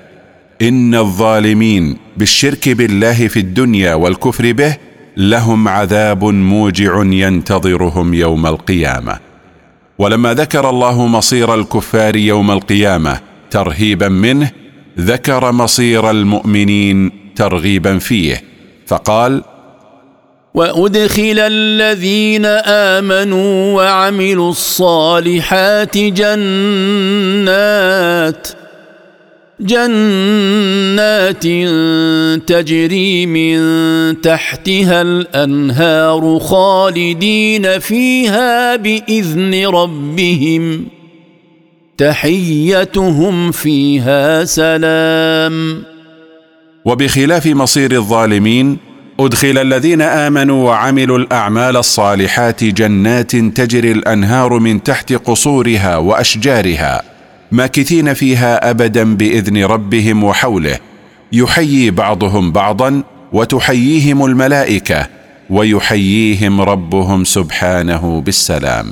إن 0.63 0.95
الظالمين 0.95 1.97
بالشرك 2.17 2.69
بالله 2.69 3.29
في 3.29 3.39
الدنيا 3.39 3.95
والكفر 3.95 4.53
به 4.53 4.77
لهم 5.17 5.69
عذاب 5.69 6.25
موجع 6.25 7.03
ينتظرهم 7.05 8.15
يوم 8.15 8.47
القيامة. 8.47 9.30
ولما 10.01 10.35
ذكر 10.35 10.71
الله 10.71 11.07
مصير 11.07 11.55
الكفار 11.55 12.17
يوم 12.17 12.51
القيامة 12.51 13.21
ترهيبا 13.51 14.09
منه 14.09 14.51
ذكر 14.99 15.53
مصير 15.53 16.11
المؤمنين 16.11 17.13
ترغيبا 17.37 17.99
فيه. 17.99 18.43
فقال 18.87 19.43
وأدخل 20.55 21.39
الذين 21.39 22.47
آمنوا 22.97 23.77
وعملوا 23.77 24.51
الصالحات 24.51 25.99
جنات 25.99 26.39
جنات 29.61 31.43
تجري 32.49 33.27
من 33.27 33.61
تحتها 34.21 35.03
الأنهار 35.03 36.39
خالدين 36.39 37.79
فيها 37.79 38.77
بإذن 38.77 39.67
ربهم. 39.67 40.87
تحيتهم 41.99 43.51
فيها 43.51 44.45
سلام. 44.45 45.83
وبخلاف 46.85 47.47
مصير 47.47 47.93
الظالمين 47.93 48.77
أدخل 49.21 49.59
الذين 49.59 50.03
آمنوا 50.03 50.67
وعملوا 50.67 51.19
الأعمال 51.19 51.77
الصالحات 51.77 52.65
جنات 52.65 53.37
تجري 53.37 53.93
الأنهار 53.93 54.59
من 54.59 54.83
تحت 54.83 55.13
قصورها 55.13 55.97
وأشجارها. 55.97 57.20
ماكثين 57.53 58.15
فيها 58.15 58.71
ابدا 58.71 59.15
بإذن 59.17 59.65
ربهم 59.65 60.25
وحوله. 60.25 60.79
يحيي 61.33 61.91
بعضهم 61.91 62.53
بعضا 62.53 63.03
وتحييهم 63.33 64.25
الملائكة 64.25 65.07
ويحييهم 65.51 66.61
ربهم 66.61 67.25
سبحانه 67.25 68.21
بالسلام. 68.21 68.87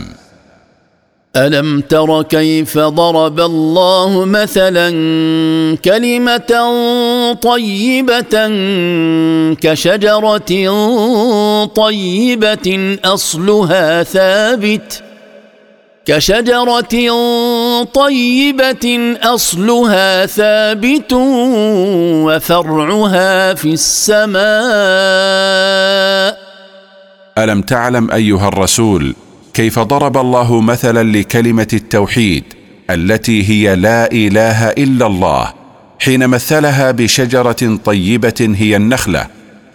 ألم 1.37 1.81
تر 1.81 2.23
كيف 2.23 2.79
ضرب 2.79 3.41
الله 3.41 4.25
مثلا 4.25 4.89
كلمة 5.85 6.51
طيبة 7.43 8.49
كشجرة 9.61 10.51
طيبة 11.65 12.99
أصلها 13.05 14.03
ثابت 14.03 15.03
كشجرة 16.09 16.89
طيبة 17.83 19.17
أصلها 19.23 20.27
ثابت 20.27 21.13
وفرعها 22.25 23.55
في 23.55 23.73
السماء. 23.73 24.39
ألم 27.39 27.63
تعلم 27.63 28.11
أيها 28.11 28.49
الرسول 28.49 29.15
كيف 29.55 29.79
ضرب 29.79 30.17
الله 30.17 30.61
مثلا 30.61 31.19
لكلمة 31.19 31.69
التوحيد 31.73 32.45
التي 32.91 33.49
هي 33.51 33.77
لا 33.77 34.13
إله 34.13 34.69
إلا 34.69 35.07
الله 35.07 35.53
حين 35.99 36.29
مثلها 36.29 36.91
بشجرة 36.91 37.79
طيبة 37.85 38.55
هي 38.59 38.77
النخلة 38.77 39.27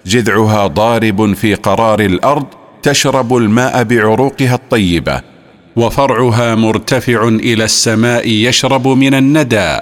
جذعها 0.06 0.68
ضارب 0.68 1.34
في 1.34 1.56
قرار 1.56 2.00
الأرض 2.00 2.46
تشرب 2.84 3.38
الماء 3.38 3.84
بعروقها 3.84 4.56
الطيبة 4.56 5.33
وفرعها 5.76 6.56
مرتفع 6.56 7.28
إلى 7.28 7.64
السماء 7.64 8.28
يشرب 8.28 8.88
من 8.88 9.14
الندى 9.14 9.78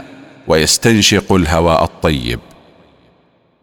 ويستنشق 0.48 1.34
الهواء 1.34 1.84
الطيب. 1.84 2.40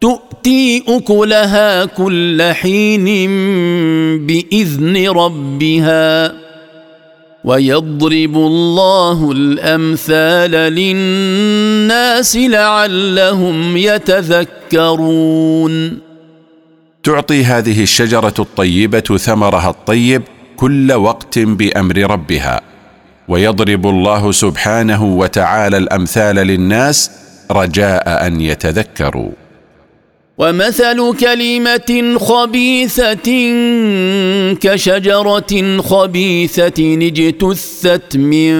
تؤتي 0.01 0.83
أكلها 0.87 1.85
كل 1.85 2.43
حين 2.53 3.05
بإذن 4.27 5.07
ربها 5.09 6.33
ويضرب 7.43 8.35
الله 8.35 9.31
الأمثال 9.31 10.51
للناس 10.51 12.35
لعلهم 12.35 13.77
يتذكرون. 13.77 15.29
تعطي 17.03 17.43
هذه 17.43 17.83
الشجرة 17.83 18.33
الطيبة 18.39 19.17
ثمرها 19.17 19.69
الطيب 19.69 20.21
كل 20.59 20.93
وقت 20.93 21.39
بأمر 21.39 21.97
ربها. 22.11 22.61
ويضرب 23.27 23.87
الله 23.87 24.31
سبحانه 24.31 25.03
وتعالى 25.03 25.77
الأمثال 25.77 26.35
للناس 26.35 27.11
رجاء 27.51 28.27
أن 28.27 28.41
يتذكروا. 28.41 29.31
ومثل 30.37 31.15
كلمة 31.19 32.17
خبيثة 32.17 33.29
كشجرة 34.53 35.81
خبيثة 35.81 36.97
اجتثت 37.07 38.17
من 38.17 38.51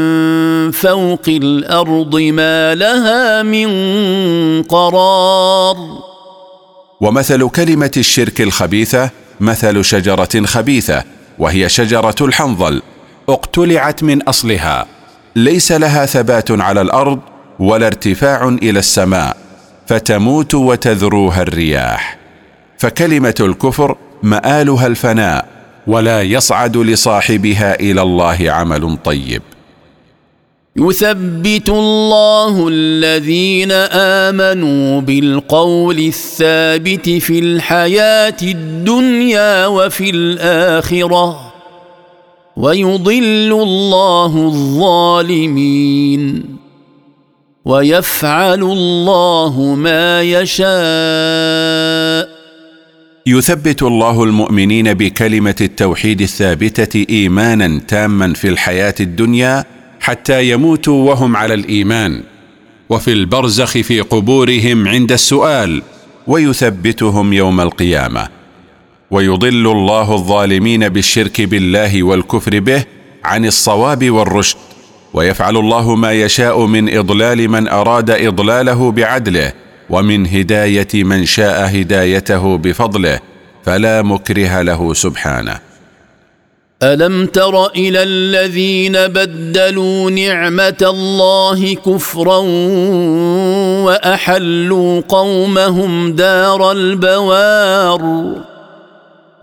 فوق 0.72 1.26
الأرض 1.28 2.16
ما 2.16 2.76
لها 2.76 3.44
من 3.44 3.70
قرار. 4.64 5.76
ومثل 7.02 7.50
كلمة 7.50 7.92
الشرك 7.98 8.42
الخبيثة 8.42 9.10
مثل 9.40 9.86
شجرة 9.86 10.46
خبيثة 10.46 11.19
وهي 11.40 11.70
شجرة 11.70 12.16
الحنظل 12.22 12.82
اقتلعت 13.30 14.04
من 14.04 14.22
أصلها. 14.22 14.86
ليس 15.36 15.72
لها 15.72 16.06
ثبات 16.06 16.52
على 16.52 16.82
الأرض 16.82 17.20
ولا 17.60 17.88
ارتفاع 17.88 18.48
إلى 18.48 18.80
السماء 18.80 19.38
فتموت 19.88 20.56
وتذروها 20.56 21.42
الرياح. 21.42 22.18
فكلمة 22.78 23.36
الكفر 23.40 23.96
مآلها 24.24 24.88
الفناء 24.88 25.46
ولا 25.88 26.22
يصعد 26.22 26.78
لصاحبها 26.78 27.80
إلى 27.80 28.02
الله 28.02 28.52
عمل 28.52 28.98
طيب. 29.04 29.42
يثبت 30.80 31.70
الله 31.70 32.68
الذين 32.72 33.72
آمنوا 34.32 35.02
بالقول 35.02 36.00
الثابت 36.00 37.10
في 37.10 37.40
الحياة 37.40 38.38
الدنيا 38.44 39.68
وفي 39.68 40.10
الآخرة 40.10 41.54
ويضل 42.58 43.60
الله 43.64 44.46
الظالمين 44.46 46.46
ويفعل 47.66 48.64
الله 48.64 49.76
ما 49.76 50.22
يشاء 50.22 50.70
يثبت 53.26 53.84
الله 53.84 54.24
المؤمنين 54.24 54.94
بكلمة 54.94 55.56
التوحيد 55.62 56.22
الثابتة 56.22 57.06
إيمانا 57.10 57.82
تاما 57.88 58.34
في 58.34 58.48
الحياة 58.48 58.96
الدنيا 59.00 59.79
حتى 60.00 60.50
يموتوا 60.50 61.10
وهم 61.10 61.36
على 61.36 61.54
الإيمان 61.54 62.24
وفي 62.90 63.14
البرزخ 63.14 63.72
في 63.72 64.02
قبورهم 64.02 64.88
عند 64.88 65.12
السؤال 65.12 65.82
ويثبتهم 66.28 67.34
يوم 67.34 67.62
القيامة. 67.62 68.28
ويضل 69.12 69.68
الله 69.68 70.14
الظالمين 70.14 70.90
بالشرك 70.90 71.42
بالله 71.42 72.04
والكفر 72.04 72.60
به 72.60 72.84
عن 73.24 73.46
الصواب 73.46 74.10
والرشد 74.10 74.58
ويفعل 75.14 75.58
الله 75.58 75.96
ما 75.96 76.12
يشاء 76.14 76.66
من 76.66 76.98
إضلال 76.98 77.50
من 77.50 77.68
أراد 77.68 78.10
إضلاله 78.10 78.92
بعدله 78.92 79.54
ومن 79.90 80.28
هداية 80.28 81.04
من 81.04 81.26
شاء 81.26 81.80
هدايته 81.82 82.58
بفضله 82.58 83.20
فلا 83.66 84.02
مكره 84.02 84.62
له 84.62 84.94
سبحانه. 84.94 85.69
الم 86.84 87.26
تر 87.26 87.66
إلى 87.68 88.04
الذين 88.04 88.94
بدلوا 88.94 90.12
نعمه 90.12 90.78
الله 90.82 91.74
كفرا 91.76 92.38
واحلوا 93.86 95.02
قومهم 95.02 96.12
دار 96.12 96.72
البوار 96.72 98.36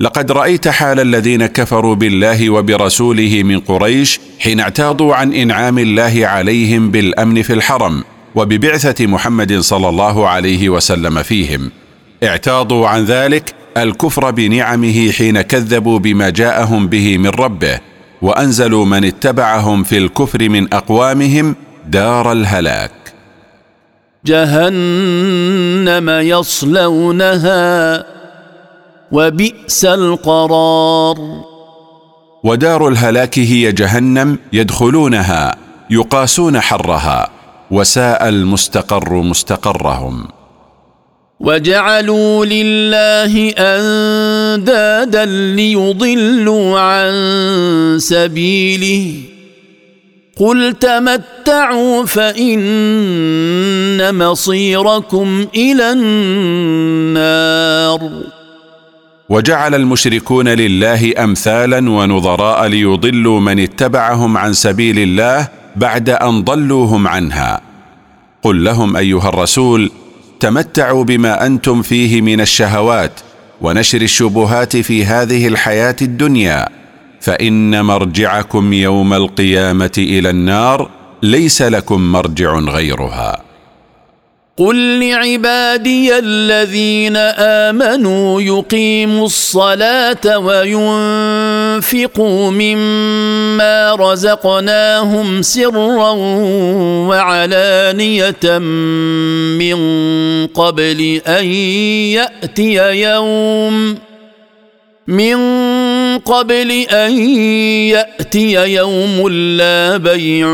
لقد 0.01 0.33
رايت 0.33 0.69
حال 0.69 1.01
الذين 1.01 1.47
كفروا 1.47 1.95
بالله 1.95 2.51
وبرسوله 2.51 3.43
من 3.43 3.61
قريش 3.61 4.21
حين 4.39 4.61
اعتاضوا 4.61 5.15
عن 5.15 5.33
انعام 5.33 5.79
الله 5.79 6.27
عليهم 6.27 6.91
بالامن 6.91 7.43
في 7.43 7.53
الحرم 7.53 8.05
وببعثه 8.35 9.07
محمد 9.07 9.59
صلى 9.59 9.89
الله 9.89 10.29
عليه 10.29 10.69
وسلم 10.69 11.23
فيهم 11.23 11.71
اعتاضوا 12.23 12.89
عن 12.89 13.05
ذلك 13.05 13.56
الكفر 13.77 14.31
بنعمه 14.31 15.11
حين 15.13 15.41
كذبوا 15.41 15.99
بما 15.99 16.31
جاءهم 16.31 16.89
به 16.89 17.19
من 17.19 17.31
ربه 17.31 17.81
وأنزلوا 18.23 18.85
من 18.85 19.05
اتبعهم 19.05 19.83
في 19.83 19.99
الكفر 19.99 20.49
من 20.49 20.75
أقوامهم 20.75 21.57
دار 21.87 22.33
الهلاك. 22.33 22.93
جهنم 24.27 26.11
يصلونها 26.11 27.67
وبئس 29.13 29.85
القرار. 29.85 31.17
ودار 32.45 32.89
الهلاك 32.89 33.39
هي 33.39 33.73
جهنم 33.73 34.39
يدخلونها 34.53 35.57
يقاسون 35.91 36.61
حرها 36.61 37.31
وساء 37.71 38.29
المستقر 38.29 39.15
مستقرهم. 39.15 40.36
وجعلوا 41.41 42.45
لله 42.45 43.53
أندادا 43.59 45.25
ليضلوا 45.55 46.81
عن 46.81 47.13
سبيله. 48.01 49.15
قل 50.37 50.75
تمتعوا 50.81 52.05
فإن 52.05 54.19
مصيركم 54.19 55.47
إلى 55.57 55.93
النار. 55.93 58.01
وجعل 59.29 59.75
المشركون 59.75 60.49
لله 60.49 61.25
أمثالا 61.25 61.91
ونظراء 61.91 62.67
ليضلوا 62.67 63.41
من 63.41 63.61
اتبعهم 63.61 64.37
عن 64.37 64.53
سبيل 64.53 64.99
الله 64.99 65.49
بعد 65.77 66.11
أن 66.11 66.45
ضلوهم 66.45 67.09
عنها. 67.09 67.61
قل 68.43 68.65
لهم 68.65 68.97
أيها 68.97 69.29
الرسول 69.29 69.91
تمتعوا 70.41 71.05
بما 71.05 71.47
أنتم 71.47 71.83
فيه 71.83 72.23
من 72.23 72.41
الشهوات 72.41 73.13
ونشر 73.61 74.03
الشبهات 74.03 74.77
في 74.77 75.05
هذه 75.05 75.49
الحياة 75.49 75.97
الدنيا. 76.03 76.69
فإن 77.21 77.85
مرجعكم 77.85 78.73
يوم 78.73 79.15
القيامة 79.15 79.91
إلى 79.99 80.31
النار 80.31 80.91
ليس 81.23 81.63
لكم 81.63 82.13
مرجع 82.13 82.59
غيرها. 82.59 83.46
قل 84.59 85.01
لعبادي 85.01 86.19
الذين 86.19 87.17
آمنوا 87.37 88.41
يقيموا 88.43 89.27
الصلاة 89.27 90.39
وينفقوا 90.39 92.11
مما 92.51 93.95
رزقناهم 93.95 95.43
سرا 95.43 96.11
وعلانية 97.09 98.59
من 99.59 99.77
قبل 100.47 101.21
أن 101.27 101.45
يأتي 102.17 103.01
يوم 103.03 103.99
من 105.07 105.37
قبل 106.27 106.71
أن 106.91 107.13
يأتي 107.95 108.75
يوم 108.75 109.29
لا 109.29 109.97
بيع 109.97 110.49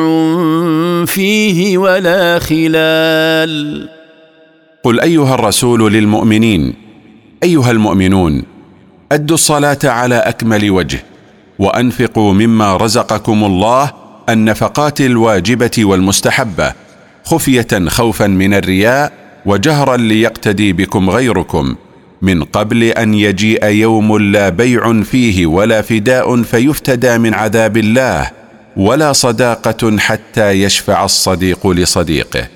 فيه 1.06 1.78
ولا 1.78 2.38
خلال. 2.38 3.88
قل 4.84 5.00
أيها 5.00 5.34
الرسول 5.34 5.92
للمؤمنين 5.92 6.74
أيها 7.42 7.70
المؤمنون 7.70 8.42
أدوا 9.12 9.34
الصلاة 9.34 9.78
على 9.84 10.14
أكمل 10.14 10.70
وجه 10.70 11.04
وأنفقوا 11.58 12.32
مما 12.32 12.76
رزقكم 12.76 13.44
الله 13.44 13.92
النفقات 14.28 15.00
الواجبة 15.00 15.70
والمستحبة 15.78 16.72
خفية 17.24 17.88
خوفا 17.88 18.26
من 18.26 18.54
الرياء 18.54 19.12
وجهرا 19.46 19.96
ليقتدي 19.96 20.72
بكم 20.72 21.10
غيركم. 21.10 21.76
من 22.22 22.44
قبل 22.44 22.82
أن 22.82 23.14
يجيء 23.14 23.66
يوم 23.66 24.18
لا 24.18 24.48
بيع 24.48 25.02
فيه 25.02 25.46
ولا 25.46 25.82
فداء 25.82 26.42
فيفتدى 26.42 27.18
من 27.18 27.34
عذاب 27.34 27.76
الله 27.76 28.30
ولا 28.76 29.12
صداقة 29.12 29.98
حتى 29.98 30.50
يشفع 30.50 31.04
الصديق 31.04 31.66
لصديقه. 31.66 32.46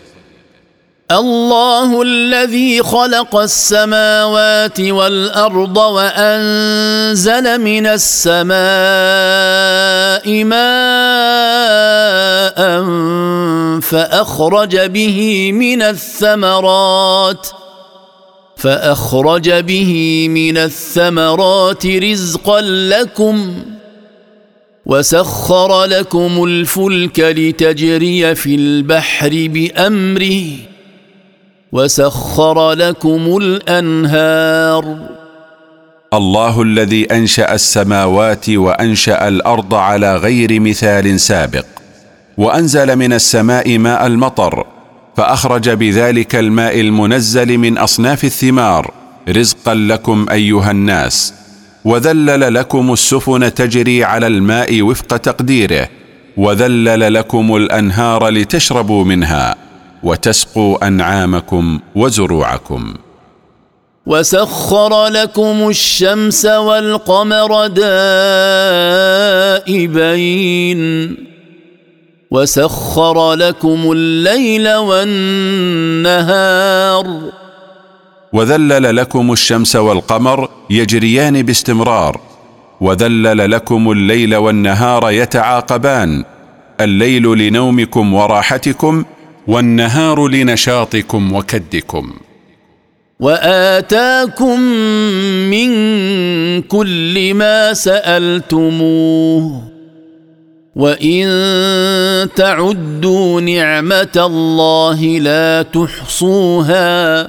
الله 1.11 2.03
الذي 2.03 2.83
خلق 2.83 3.37
السماوات 3.37 4.81
والأرض 4.81 5.77
وأنزل 5.77 7.61
من 7.61 7.87
السماء 7.87 8.55
ماء 10.45 10.67
فأخرج 13.81 14.77
به 14.77 15.51
من 15.53 15.83
الثمرات. 15.83 17.66
فأخرج 18.57 19.51
به 19.51 20.27
من 20.31 20.59
الثمرات 20.59 21.87
رزقا 21.87 22.61
لكم 22.61 23.55
وسخر 24.87 25.85
لكم 25.85 26.45
الفلك 26.45 27.21
لتجري 27.21 28.35
في 28.35 28.55
البحر 28.55 29.31
بأمره 29.33 30.43
وسخر 31.73 32.73
لكم 32.73 33.37
الأنهار. 33.37 34.97
الله 36.15 36.63
الذي 36.63 37.05
أنشأ 37.05 37.55
السماوات 37.55 38.51
وأنشأ 38.51 39.29
الأرض 39.29 39.75
على 39.75 40.17
غير 40.17 40.61
مثال 40.61 41.21
سابق 41.21 41.67
وأنزل 42.39 42.97
من 42.97 43.13
السماء 43.13 43.79
ماء 43.79 44.07
المطر 44.07 44.76
فأخرج 45.17 45.71
بذلك 45.71 46.35
الماء 46.35 46.81
المنزل 46.81 47.59
من 47.59 47.79
أصناف 47.79 48.25
الثمار 48.25 48.91
رزقا 49.29 49.75
لكم 49.75 50.27
أيها 50.31 50.71
الناس 50.71 51.35
وذلل 51.85 52.55
لكم 52.55 52.93
السفن 52.93 53.55
تجري 53.55 54.05
على 54.05 54.27
الماء 54.27 54.83
وفق 54.83 55.17
تقديره 55.17 55.89
وذلل 56.37 57.15
لكم 57.15 57.57
الأنهار 57.57 58.29
لتشربوا 58.29 59.05
منها 59.05 59.57
وتسقوا 60.03 60.87
أنعامكم 60.87 61.81
وزروعكم. 61.95 62.95
وسخر 64.07 65.07
لكم 65.07 65.69
الشمس 65.69 66.45
والقمر 66.47 67.67
دائبين. 69.67 71.36
وسخر 72.31 73.35
لكم 73.35 73.93
الليل 73.93 74.75
والنهار. 74.75 76.27
وذلل 78.33 78.97
لكم 78.97 79.33
الشمس 79.33 79.77
والقمر 79.77 80.49
يجريان 80.71 81.43
باستمرار. 81.43 82.21
وذلل 82.81 83.51
لكم 83.51 83.93
الليل 83.93 84.37
والنهار 84.37 85.11
يتعاقبان. 85.11 86.25
الليل 86.81 87.23
لنومكم 87.23 88.15
وراحتكم 88.15 89.05
والنهار 89.47 90.29
لنشاطكم 90.29 91.33
وكدكم. 91.33 92.13
وآتاكم 93.21 94.61
من 95.51 95.69
كل 96.63 97.35
ما 97.35 97.75
سألتموه. 97.75 99.76
وان 100.77 102.29
تعدوا 102.37 103.41
نعمه 103.41 104.17
الله 104.17 105.01
لا 105.19 105.63
تحصوها 105.63 107.23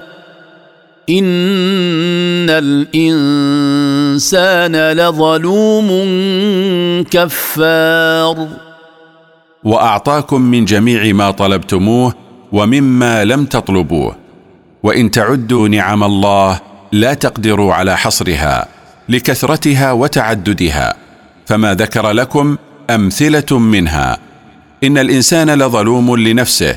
ان 1.10 2.50
الانسان 2.90 4.76
لظلوم 4.92 5.88
كفار 7.12 8.48
واعطاكم 9.64 10.42
من 10.42 10.66
جميع 10.66 11.14
ما 11.14 11.32
طلبتموه 11.32 12.14
ومما 12.52 13.26
لم 13.26 13.46
تطلبوه 13.46 14.16
وان 14.84 15.12
تعدوا 15.12 15.68
نعم 15.68 16.04
الله 16.04 16.60
لا 16.92 17.14
تقدروا 17.14 17.74
على 17.74 17.98
حصرها 17.98 18.68
لكثرتها 19.10 19.92
وتعددها 19.92 20.96
فما 21.46 21.74
ذكر 21.74 22.12
لكم 22.12 22.58
أمثلة 22.90 23.60
منها 23.60 24.18
إن 24.84 24.98
الإنسان 24.98 25.50
لظلوم 25.50 26.18
لنفسه 26.18 26.76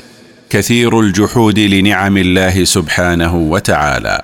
كثير 0.49 0.99
الجحود 0.99 1.59
لنعم 1.59 2.17
الله 2.17 2.63
سبحانه 2.63 3.35
وتعالى. 3.35 4.21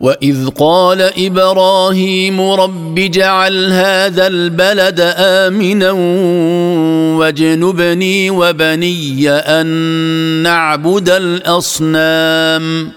وإذ 0.00 0.48
قال 0.48 1.26
إبراهيم 1.26 2.40
رب 2.40 2.98
اجعل 2.98 3.72
هذا 3.72 4.26
البلد 4.26 5.14
آمنا 5.16 5.90
واجنبني 7.18 8.30
وبني 8.30 9.30
أن 9.30 9.66
نعبد 10.42 11.10
الأصنام. 11.10 12.92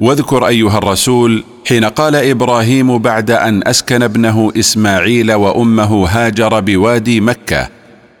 واذكر 0.00 0.46
أيها 0.46 0.78
الرسول 0.78 1.44
حين 1.68 1.84
قال 1.84 2.14
إبراهيم 2.16 2.98
بعد 2.98 3.30
أن 3.30 3.62
أسكن 3.68 4.02
ابنه 4.02 4.52
إسماعيل 4.58 5.32
وأمه 5.32 6.06
هاجر 6.08 6.60
بوادي 6.60 7.20
مكة 7.20 7.68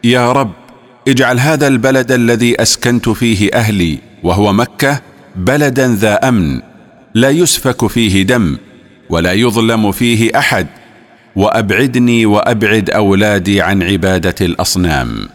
يا 0.04 0.32
رب 0.32 0.50
اجعل 1.08 1.40
هذا 1.40 1.66
البلد 1.66 2.12
الذي 2.12 2.62
أسكنت 2.62 3.08
فيه 3.08 3.50
أهلي 3.54 3.98
وهو 4.22 4.52
مكة 4.52 5.00
بلدا 5.36 5.88
ذا 5.94 6.28
أمن 6.28 6.60
لا 7.14 7.30
يسفك 7.30 7.86
فيه 7.86 8.22
دم 8.22 8.56
ولا 9.10 9.32
يظلم 9.32 9.92
فيه 9.92 10.38
أحد 10.38 10.66
وأبعدني 11.36 12.26
وأبعد 12.26 12.90
أولادي 12.90 13.62
عن 13.62 13.82
عبادة 13.82 14.34
الأصنام. 14.40 15.28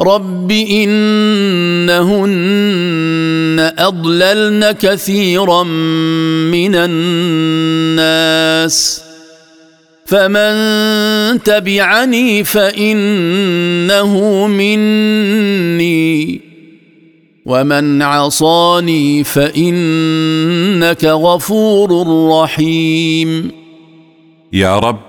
رب 0.00 0.50
انهن 0.52 2.36
اضللن 3.78 4.72
كثيرا 4.72 5.62
من 6.52 6.74
الناس 6.74 9.02
فمن 10.06 11.42
تبعني 11.42 12.44
فانه 12.44 14.46
مني 14.46 16.40
ومن 17.46 18.02
عصاني 18.02 19.24
فانك 19.24 21.04
غفور 21.04 22.06
رحيم 22.30 23.50
يا 24.52 24.78
رب 24.78 25.00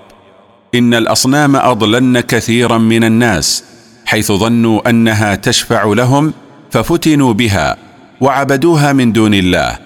ان 0.74 0.94
الاصنام 0.94 1.56
اضللن 1.56 2.20
كثيرا 2.20 2.78
من 2.78 3.04
الناس 3.04 3.64
حيث 4.08 4.32
ظنوا 4.32 4.90
أنها 4.90 5.34
تشفع 5.34 5.84
لهم 5.84 6.32
ففتنوا 6.70 7.32
بها 7.32 7.76
وعبدوها 8.20 8.92
من 8.92 9.12
دون 9.12 9.34
الله. 9.34 9.78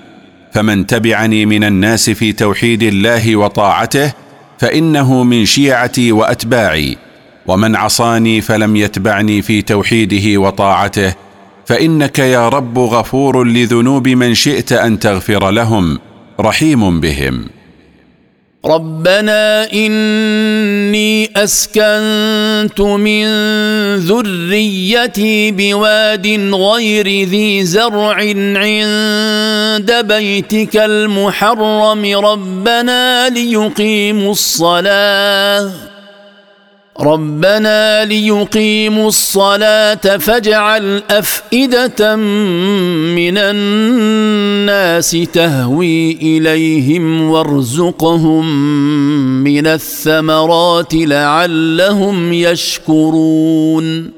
فمن 0.52 0.86
تبعني 0.86 1.46
من 1.46 1.64
الناس 1.64 2.10
في 2.10 2.32
توحيد 2.32 2.82
الله 2.82 3.36
وطاعته 3.36 4.12
فإنه 4.58 5.24
من 5.24 5.44
شيعتي 5.44 6.12
وأتباعي. 6.12 6.96
ومن 7.46 7.76
عصاني 7.76 8.40
فلم 8.40 8.76
يتبعني 8.76 9.42
في 9.42 9.62
توحيده 9.62 10.40
وطاعته 10.40 11.14
فإنك 11.66 12.18
يا 12.18 12.48
رب 12.48 12.78
غفور 12.78 13.44
لذنوب 13.44 14.08
من 14.08 14.34
شئت 14.34 14.72
أن 14.72 14.98
تغفر 14.98 15.50
لهم 15.50 15.98
رحيم 16.40 17.00
بهم. 17.00 17.44
ربنا 18.66 19.72
إني 19.72 21.30
أسكنت 21.36 22.80
من 22.80 23.26
ذريتي 23.96 25.50
بواد 25.50 26.26
غير 26.54 27.28
ذي 27.28 27.64
زرع 27.64 28.14
عند 28.56 29.92
بيتك 29.92 30.76
المحرم. 30.76 32.24
ربنا 32.24 33.28
ليقيموا 33.28 34.32
الصلاة. 34.32 35.91
ربنا 37.00 38.04
ليقيموا 38.04 39.08
الصلاة 39.08 39.94
فاجعل 39.94 41.02
أفئدة 41.10 42.16
من 42.16 43.38
الناس 43.38 45.10
تهوي 45.32 46.12
إليهم 46.12 47.22
وارزقهم 47.30 48.46
من 49.44 49.66
الثمرات 49.66 50.94
لعلهم 50.94 52.32
يشكرون. 52.32 54.10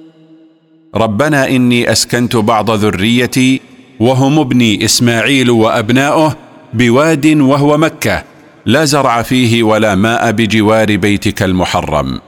ربنا 0.95 1.49
إني 1.49 1.93
أسكنت 1.93 2.37
بعض 2.37 2.71
ذريتي 2.71 3.61
وهم 4.01 4.39
ابني 4.39 4.85
إسماعيل 4.85 5.51
وأبناؤه 5.51 6.37
بواد 6.73 7.27
وهو 7.27 7.77
مكة 7.77 8.23
لا 8.67 8.85
زرع 8.85 9.23
فيه 9.23 9.63
ولا 9.63 9.95
ماء 9.95 10.31
بجوار 10.31 10.97
بيتك 10.97 11.43
المحرم. 11.43 12.21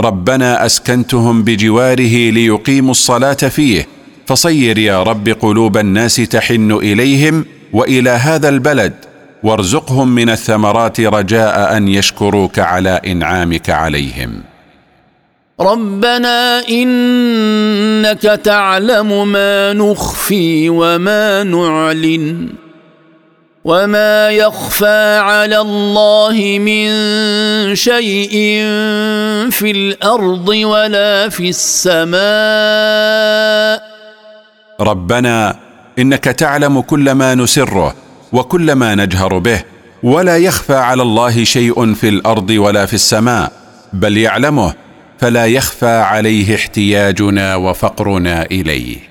ربنا 0.00 0.66
أسكنتهم 0.66 1.42
بجواره 1.42 2.30
ليقيموا 2.30 2.90
الصلاة 2.90 3.32
فيه. 3.32 3.86
فصير 4.26 4.78
يا 4.78 5.02
رب 5.02 5.28
قلوب 5.28 5.76
الناس 5.76 6.16
تحن 6.16 6.72
إليهم 6.72 7.44
وإلى 7.72 8.10
هذا 8.10 8.48
البلد 8.48 8.92
وارزقهم 9.42 10.14
من 10.14 10.30
الثمرات 10.30 11.00
رجاء 11.00 11.76
أن 11.76 11.88
يشكروك 11.88 12.58
على 12.58 13.00
إنعامك 13.06 13.70
عليهم. 13.70 14.40
ربنا 15.60 16.68
إنك 16.68 18.22
تعلم 18.22 19.28
ما 19.28 19.72
نخفي 19.72 20.68
وما 20.68 21.42
نعلن. 21.42 22.48
وما 23.64 24.30
يخفى 24.30 25.18
على 25.22 25.58
الله 25.60 26.58
من 26.58 26.90
شيء 27.74 28.30
في 29.50 29.70
الأرض 29.70 30.48
ولا 30.48 31.28
في 31.28 31.48
السماء 31.48 32.20
ربنا 34.80 35.56
انك 35.98 36.24
تعلم 36.24 36.80
كل 36.80 37.12
ما 37.12 37.34
نسره 37.34 37.94
وكل 38.32 38.72
ما 38.72 38.94
نجهر 38.94 39.38
به 39.38 39.62
ولا 40.02 40.36
يخفى 40.36 40.74
على 40.74 41.02
الله 41.02 41.44
شيء 41.44 41.94
في 41.94 42.08
الأرض 42.08 42.50
ولا 42.50 42.86
في 42.86 42.94
السماء 42.94 43.52
بل 43.92 44.16
يعلمه 44.16 44.74
فلا 45.18 45.46
يخفى 45.46 45.90
عليه 45.90 46.54
احتياجنا 46.54 47.56
وفقرنا 47.56 48.42
اليه 48.42 49.09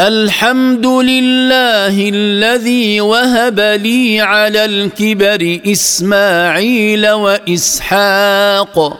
الحمد 0.00 0.86
لله 0.86 2.08
الذي 2.14 3.00
وهب 3.00 3.60
لي 3.60 4.20
على 4.20 4.64
الكبر 4.64 5.60
اسماعيل 5.66 7.08
واسحاق 7.10 8.98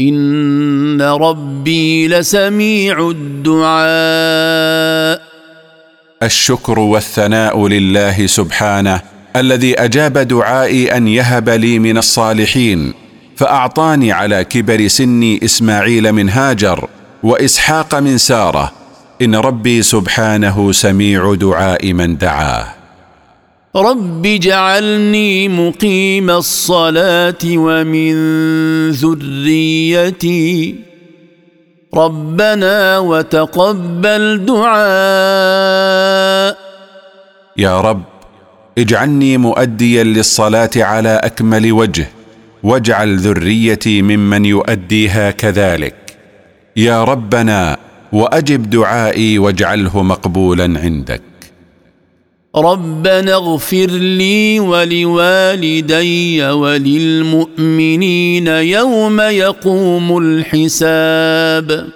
ان 0.00 1.02
ربي 1.02 2.08
لسميع 2.08 3.10
الدعاء 3.10 3.82
الشكر 6.22 6.78
والثناء 6.78 7.68
لله 7.68 8.26
سبحانه 8.26 9.00
الذي 9.36 9.80
اجاب 9.80 10.18
دعائي 10.18 10.96
ان 10.96 11.08
يهب 11.08 11.48
لي 11.48 11.78
من 11.78 11.98
الصالحين 11.98 12.94
فاعطاني 13.36 14.12
على 14.12 14.44
كبر 14.44 14.88
سني 14.88 15.40
اسماعيل 15.44 16.12
من 16.12 16.28
هاجر 16.30 16.88
واسحاق 17.22 17.94
من 17.94 18.18
ساره 18.18 18.81
إن 19.22 19.34
ربي 19.34 19.82
سبحانه 19.82 20.72
سميع 20.72 21.34
دعاء 21.34 21.92
من 21.92 22.16
دعاه. 22.16 22.66
رب 23.76 24.26
اجعلني 24.26 25.48
مقيم 25.48 26.30
الصلاة 26.30 27.38
ومن 27.44 28.14
ذريتي. 28.90 30.74
ربنا 31.94 32.98
وتقبل 32.98 34.44
دعاء. 34.46 34.82
يا 37.56 37.80
رب 37.80 38.02
اجعلني 38.78 39.36
مؤديا 39.36 40.04
للصلاة 40.04 40.70
على 40.76 41.20
أكمل 41.22 41.72
وجه 41.72 42.08
واجعل 42.62 43.18
ذريتي 43.18 44.02
ممن 44.02 44.44
يؤديها 44.44 45.30
كذلك. 45.30 45.94
يا 46.76 47.04
ربنا 47.04 47.91
وأجب 48.12 48.70
دعائي 48.70 49.38
واجعله 49.38 50.02
مقبولا 50.02 50.80
عندك. 50.80 51.22
ربنا 52.56 53.34
اغفر 53.34 53.86
لي 53.90 54.60
ولوالدي 54.60 56.44
وللمؤمنين 56.50 58.46
يوم 58.46 59.20
يقوم 59.20 60.18
الحساب. 60.18 61.88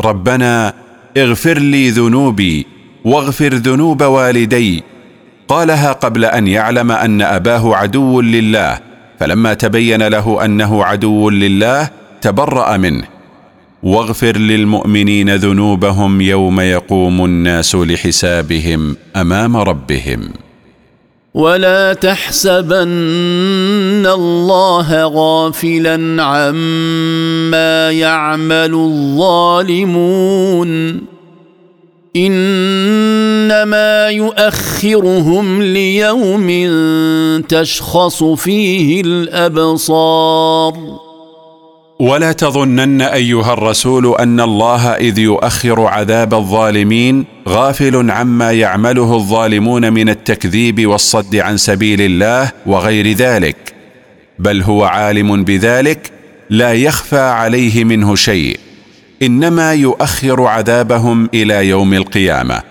ربنا 0.00 0.74
اغفر 1.16 1.58
لي 1.58 1.90
ذنوبي 1.90 2.66
واغفر 3.04 3.54
ذنوب 3.54 4.02
والدي. 4.02 4.82
قالها 5.48 5.92
قبل 5.92 6.24
أن 6.24 6.46
يعلم 6.46 6.92
أن 6.92 7.22
أباه 7.22 7.76
عدو 7.76 8.20
لله 8.20 8.78
فلما 9.18 9.54
تبين 9.54 10.02
له 10.02 10.44
أنه 10.44 10.84
عدو 10.84 11.30
لله 11.30 11.90
تبرأ 12.20 12.76
منه. 12.76 13.19
واغفر 13.82 14.36
للمؤمنين 14.36 15.34
ذنوبهم 15.34 16.20
يوم 16.20 16.60
يقوم 16.60 17.24
الناس 17.24 17.74
لحسابهم 17.74 18.96
أمام 19.16 19.56
ربهم. 19.56 20.32
ولا 21.34 21.92
تحسبن 21.92 24.06
الله 24.06 25.06
غافلا 25.06 26.22
عما 26.22 27.90
يعمل 27.90 28.74
الظالمون. 28.74 30.70
إنما 32.16 34.08
يؤخرهم 34.08 35.62
ليوم 35.62 36.48
تشخص 37.48 38.24
فيه 38.24 39.00
الأبصار. 39.00 40.74
ولا 42.00 42.32
تظنن 42.32 43.02
أيها 43.02 43.52
الرسول 43.52 44.16
أن 44.16 44.40
الله 44.40 44.92
إذ 44.92 45.18
يؤخر 45.18 45.86
عذاب 45.86 46.34
الظالمين 46.34 47.24
غافل 47.48 48.10
عما 48.10 48.52
يعمله 48.52 49.16
الظالمون 49.16 49.92
من 49.92 50.08
التكذيب 50.08 50.86
والصد 50.86 51.36
عن 51.36 51.56
سبيل 51.56 52.00
الله 52.00 52.52
وغير 52.66 53.12
ذلك. 53.12 53.56
بل 54.38 54.62
هو 54.62 54.84
عالم 54.84 55.44
بذلك 55.44 56.10
لا 56.50 56.72
يخفى 56.72 57.20
عليه 57.20 57.84
منه 57.84 58.14
شيء. 58.14 58.58
إنما 59.22 59.74
يؤخر 59.74 60.42
عذابهم 60.42 61.28
إلى 61.34 61.68
يوم 61.68 61.94
القيامة. 61.94 62.62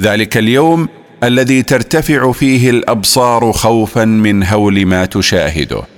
ذلك 0.00 0.36
اليوم 0.36 0.88
الذي 1.22 1.62
ترتفع 1.62 2.32
فيه 2.32 2.70
الأبصار 2.70 3.52
خوفا 3.52 4.04
من 4.04 4.44
هول 4.44 4.86
ما 4.86 5.04
تشاهده. 5.04 5.93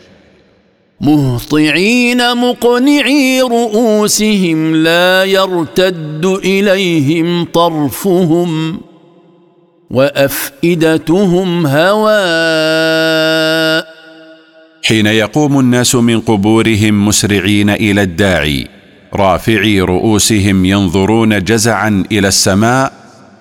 مهطعين 1.01 2.36
مقنعي 2.36 3.40
رؤوسهم 3.40 4.76
لا 4.76 5.24
يرتد 5.24 6.24
إليهم 6.44 7.44
طرفهم 7.44 8.80
وأفئدتهم 9.90 11.66
هواء 11.66 12.16
حين 14.84 15.07
يقوم 15.07 15.61
الناس 15.61 15.94
من 15.94 16.20
قبورهم 16.20 17.07
مسرعين 17.09 17.70
إلى 17.70 18.03
الداعي 18.03 18.68
رافعي 19.14 19.80
رؤوسهم 19.80 20.64
ينظرون 20.64 21.44
جزعا 21.44 22.05
إلى 22.12 22.28
السماء 22.28 22.92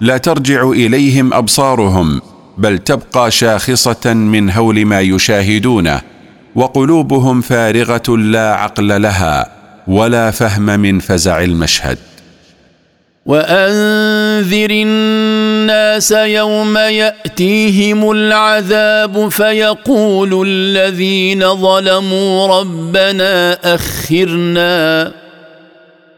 لا 0.01 0.18
ترجع 0.18 0.70
إليهم 0.70 1.34
أبصارهم 1.34 2.22
بل 2.58 2.78
تبقى 2.78 3.32
شاخصة 3.32 4.14
من 4.14 4.49
هول 4.49 4.86
ما 4.86 5.01
يشاهدونه. 5.01 6.14
وقلوبهم 6.56 7.41
فارغة 7.41 8.18
لا 8.18 8.53
عقل 8.53 9.01
لها 9.01 9.47
ولا 9.88 10.32
فهم 10.32 10.66
من 10.80 10.99
فزع 10.99 11.43
المشهد. 11.43 11.97
وأنذر 13.26 14.70
الناس 14.72 16.12
يوم 16.12 16.78
يأتيهم 16.78 18.12
العذاب 18.12 19.30
فيقول 19.30 20.47
الذين 20.47 21.56
ظلموا 21.56 22.60
ربنا 22.60 23.58
أخرنا. 23.76 25.24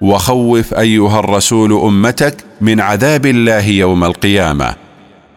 وخوف 0.00 0.74
أيها 0.74 1.18
الرسول 1.20 1.72
أمتك 1.72 2.34
من 2.60 2.80
عذاب 2.80 3.26
الله 3.26 3.66
يوم 3.68 4.04
القيامة. 4.04 4.74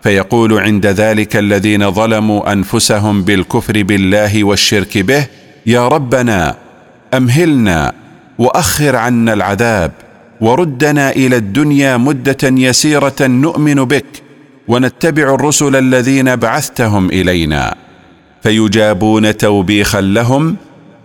فيقول 0.03 0.59
عند 0.59 0.85
ذلك 0.85 1.35
الذين 1.35 1.91
ظلموا 1.91 2.53
أنفسهم 2.53 3.21
بالكفر 3.23 3.83
بالله 3.83 4.43
والشرك 4.43 4.97
به 4.97 5.25
يا 5.65 5.87
ربنا 5.87 6.55
أمهلنا 7.13 7.93
وأخر 8.37 8.95
عنا 8.95 9.33
العذاب 9.33 9.91
وردنا 10.41 11.11
إلى 11.11 11.35
الدنيا 11.35 11.97
مدة 11.97 12.37
يسيرة 12.43 13.15
نؤمن 13.21 13.75
بك 13.75 14.05
ونتبع 14.67 15.35
الرسل 15.35 15.75
الذين 15.75 16.35
بعثتهم 16.35 17.09
إلينا. 17.09 17.75
فيجابون 18.43 19.37
توبيخا 19.37 20.01
لهم 20.01 20.55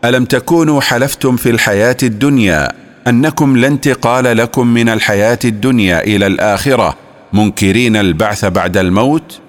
ألم 0.04 0.24
تكونوا 0.24 0.80
حلفتم 0.80 1.36
في 1.36 1.50
الحياة 1.50 1.96
الدنيا 2.02 2.83
أنكم 3.08 3.56
لا 3.56 3.66
انتقال 3.66 4.36
لكم 4.36 4.66
من 4.66 4.88
الحياة 4.88 5.38
الدنيا 5.44 6.04
إلى 6.04 6.26
الآخرة 6.26 6.96
منكرين 7.32 7.96
البعث 7.96 8.44
بعد 8.44 8.76
الموت؟ 8.76 9.40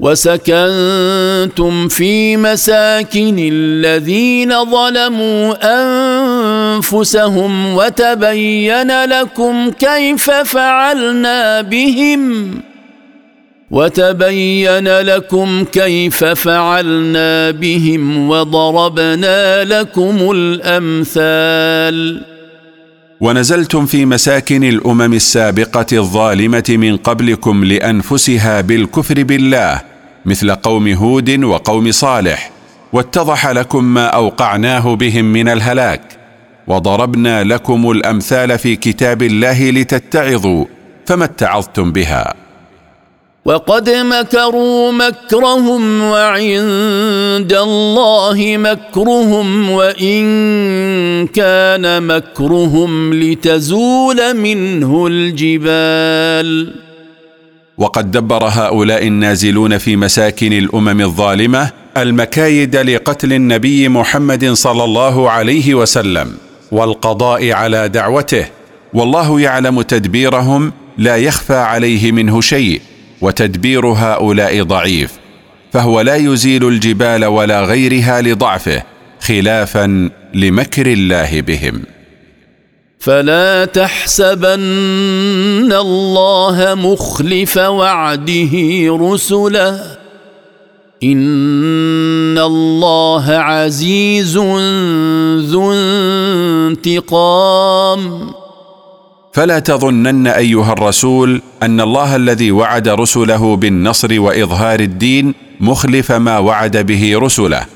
وسكنتم 0.00 1.88
في 1.88 2.36
مساكن 2.36 3.36
الذين 3.52 4.64
ظلموا 4.64 5.54
أنفسهم 6.76 7.74
وتبين 7.74 9.04
لكم 9.04 9.70
كيف 9.70 10.30
فعلنا 10.30 11.62
بهم. 11.62 12.54
وتبين 13.70 15.00
لكم 15.00 15.64
كيف 15.64 16.24
فعلنا 16.24 17.50
بهم 17.50 18.30
وضربنا 18.30 19.64
لكم 19.64 20.30
الأمثال. 20.34 22.33
ونزلتم 23.20 23.86
في 23.86 24.06
مساكن 24.06 24.64
الأمم 24.64 25.12
السابقة 25.14 25.86
الظالمة 25.92 26.64
من 26.68 26.96
قبلكم 26.96 27.64
لأنفسها 27.64 28.60
بالكفر 28.60 29.22
بالله 29.22 29.80
مثل 30.24 30.50
قوم 30.50 30.88
هود 30.88 31.44
وقوم 31.44 31.92
صالح 31.92 32.50
واتضح 32.92 33.46
لكم 33.46 33.84
ما 33.84 34.06
أوقعناه 34.06 34.94
بهم 34.96 35.24
من 35.24 35.48
الهلاك 35.48 36.00
وضربنا 36.66 37.44
لكم 37.44 37.90
الأمثال 37.90 38.58
في 38.58 38.76
كتاب 38.76 39.22
الله 39.22 39.70
لتتعظوا 39.70 40.64
فما 41.06 41.24
اتعظتم 41.24 41.92
بها. 41.92 42.34
وقد 43.44 43.90
مكروا 43.90 44.92
مكرهم 44.92 46.02
وعند 46.02 47.52
الله 47.52 48.56
مكرهم 48.56 49.70
وإن 49.70 50.24
كان 51.26 52.02
مكرهم 52.02 53.14
لتزول 53.14 54.36
منه 54.36 55.06
الجبال. 55.06 56.74
وقد 57.78 58.10
دبر 58.10 58.44
هؤلاء 58.44 59.06
النازلون 59.06 59.78
في 59.78 59.96
مساكن 59.96 60.52
الأمم 60.52 61.00
الظالمة 61.00 61.70
المكايد 61.96 62.76
لقتل 62.76 63.32
النبي 63.32 63.88
محمد 63.88 64.52
صلى 64.52 64.84
الله 64.84 65.30
عليه 65.30 65.74
وسلم 65.74 66.32
والقضاء 66.72 67.52
على 67.52 67.88
دعوته 67.88 68.46
والله 68.94 69.40
يعلم 69.40 69.82
تدبيرهم 69.82 70.72
لا 70.98 71.16
يخفى 71.16 71.56
عليه 71.56 72.12
منه 72.12 72.40
شيء. 72.40 72.80
وتدبير 73.24 73.86
هؤلاء 73.86 74.62
ضعيف 74.62 75.12
فهو 75.72 76.00
لا 76.00 76.16
يزيل 76.16 76.68
الجبال 76.68 77.24
ولا 77.24 77.64
غيرها 77.64 78.20
لضعفه 78.20 78.82
خلافا 79.20 80.10
لمكر 80.34 80.86
الله 80.86 81.40
بهم. 81.40 81.82
فلا 82.98 83.64
تحسبن 83.64 84.52
الله 85.72 86.74
مخلف 86.74 87.56
وعده 87.56 88.50
رسله 89.00 89.96
إن 91.02 92.38
الله 92.38 93.30
عزيز 93.30 94.36
ذو 95.52 95.72
انتقام. 96.72 98.34
فلا 99.34 99.58
تظنن 99.58 100.26
أيها 100.26 100.72
الرسول 100.72 101.42
أن 101.62 101.80
الله 101.80 102.16
الذي 102.16 102.50
وعد 102.50 102.88
رسله 102.88 103.56
بالنصر 103.56 104.20
وإظهار 104.20 104.80
الدين 104.80 105.34
مخلف 105.60 106.12
ما 106.12 106.38
وعد 106.38 106.76
به 106.76 107.18
رسله. 107.18 107.66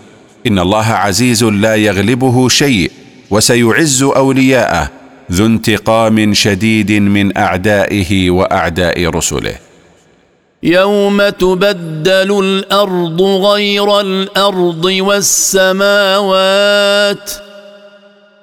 إن 0.47 0.59
الله 0.59 0.87
عزيز 0.87 1.45
لا 1.45 1.75
يغلبه 1.75 2.49
شيء 2.49 2.91
وسيعز 3.31 4.03
أولياءه 4.03 4.91
ذو 5.33 5.47
انتقام 5.47 6.35
شديد 6.35 6.93
من 6.93 7.39
أعدائه 7.39 8.31
وأعداء 8.31 9.07
رسله. 9.09 9.55
يوم 10.63 11.29
تبدل 11.29 12.41
الأرض 12.45 13.23
غير 13.23 14.01
الأرض 14.01 14.85
والسماوات 15.09 16.29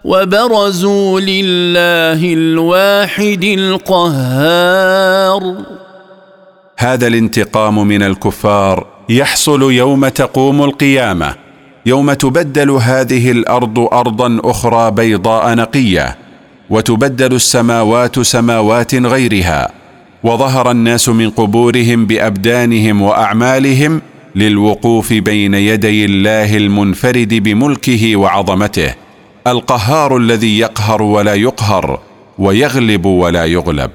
وبرزوا 0.05 1.19
لله 1.19 2.33
الواحد 2.33 3.43
القهار. 3.43 5.41
هذا 6.77 7.07
الانتقام 7.07 7.87
من 7.87 8.03
الكفار 8.03 8.87
يحصل 9.09 9.71
يوم 9.71 10.07
تقوم 10.07 10.63
القيامة 10.63 11.35
يوم 11.85 12.13
تبدل 12.13 12.71
هذه 12.71 13.31
الأرض 13.31 13.79
ارضا 13.79 14.39
أخرى 14.43 14.91
بيضاء 14.91 15.55
نقية 15.55 16.17
وتبدل 16.69 17.33
السماوات 17.35 18.19
سماوات 18.19 18.95
غيرها 18.95 19.71
وظهر 20.23 20.71
الناس 20.71 21.09
من 21.09 21.29
قبورهم 21.29 22.05
بأبدانهم 22.05 23.01
وأعمالهم 23.01 24.01
للوقوف 24.35 25.13
بين 25.13 25.53
يدي 25.53 26.05
الله 26.05 26.57
المنفرد 26.57 27.33
بملكه 27.33 28.15
وعظمته. 28.15 29.04
القهار 29.47 30.17
الذي 30.17 30.59
يقهر 30.59 31.01
ولا 31.01 31.33
يقهر 31.33 31.99
ويغلب 32.39 33.05
ولا 33.05 33.45
يغلب. 33.45 33.91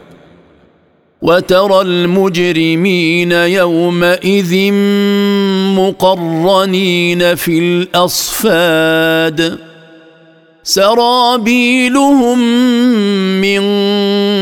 وترى 1.22 1.80
المجرمين 1.80 3.32
يومئذ 3.32 4.72
مقرنين 5.76 7.34
في 7.34 7.58
الأصفاد. 7.58 9.58
سرابيلهم 10.62 12.38
من 13.40 13.60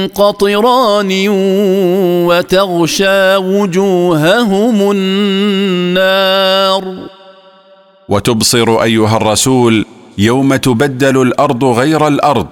قطران 0.09 1.29
وتغشى 2.29 3.37
وجوههم 3.37 4.91
النار. 4.91 6.85
وتبصر 8.09 8.83
أيها 8.83 9.17
الرسول 9.17 9.87
يوم 10.19 10.57
تبدل 10.57 11.23
الأرض 11.23 11.65
غير 11.65 12.09
الأرض 12.09 12.47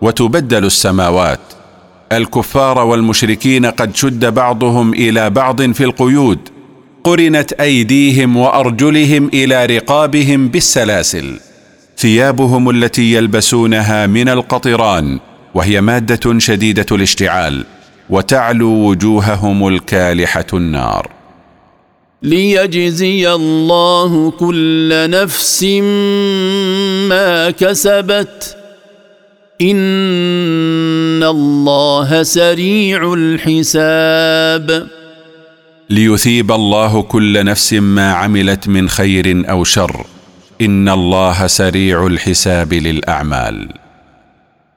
وتبدل 0.00 0.64
السماوات. 0.64 1.40
الكفار 2.12 2.78
والمشركين 2.78 3.66
قد 3.66 3.96
شد 3.96 4.34
بعضهم 4.34 4.92
إلى 4.92 5.30
بعض 5.30 5.62
في 5.72 5.84
القيود 5.84 6.38
قرنت 7.04 7.52
أيديهم 7.52 8.36
وأرجلهم 8.36 9.30
إلى 9.34 9.66
رقابهم 9.66 10.48
بالسلاسل. 10.48 11.40
ثيابهم 11.98 12.70
التي 12.70 13.12
يلبسونها 13.12 14.06
من 14.06 14.28
القطران 14.28 15.18
وهي 15.54 15.80
مادة 15.80 16.38
شديدة 16.38 16.86
الاشتعال 16.92 17.64
وتعلو 18.10 18.70
وجوههم 18.70 19.68
الكالحة 19.68 20.46
النار. 20.54 21.21
ليجزي 22.22 23.32
الله 23.34 24.30
كل 24.30 25.10
نفس 25.10 25.64
ما 27.08 27.50
كسبت. 27.50 28.56
إن 29.60 31.22
الله 31.22 32.22
سريع 32.22 33.14
الحساب. 33.14 34.88
ليثيب 35.90 36.52
الله 36.52 37.02
كل 37.02 37.44
نفس 37.44 37.72
ما 37.72 38.12
عملت 38.12 38.68
من 38.68 38.88
خير 38.88 39.50
أو 39.50 39.64
شر. 39.64 40.06
إن 40.60 40.88
الله 40.88 41.46
سريع 41.46 42.06
الحساب 42.06 42.72
للأعمال. 42.74 43.81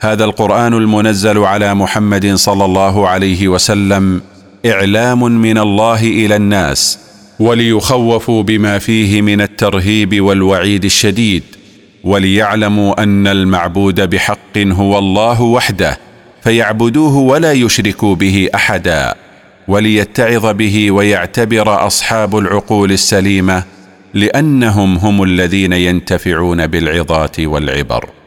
هذا 0.00 0.24
القرآن 0.24 0.74
المنزل 0.74 1.38
على 1.38 1.74
محمد 1.74 2.34
صلى 2.34 2.64
الله 2.64 3.08
عليه 3.08 3.48
وسلم 3.48 4.20
إعلام 4.66 5.24
من 5.24 5.58
الله 5.58 6.02
إلى 6.02 6.36
الناس 6.36 6.98
وليخوفوا 7.40 8.42
بما 8.42 8.78
فيه 8.78 9.22
من 9.22 9.40
الترهيب 9.40 10.20
والوعيد 10.20 10.84
الشديد 10.84 11.42
وليعلموا 12.04 13.02
أن 13.02 13.26
المعبود 13.26 14.00
بحق 14.10 14.58
هو 14.58 14.98
الله 14.98 15.42
وحده 15.42 15.98
فيعبدوه 16.42 17.16
ولا 17.16 17.52
يشركوا 17.52 18.14
به 18.14 18.48
أحدا 18.54 19.14
وليتعظ 19.68 20.46
به 20.46 20.90
ويعتبر 20.90 21.86
أصحاب 21.86 22.38
العقول 22.38 22.92
السليمة 22.92 23.62
لأنهم 24.14 24.96
هم 24.96 25.22
الذين 25.22 25.72
ينتفعون 25.72 26.66
بالعظات 26.66 27.40
والعبر. 27.40 28.17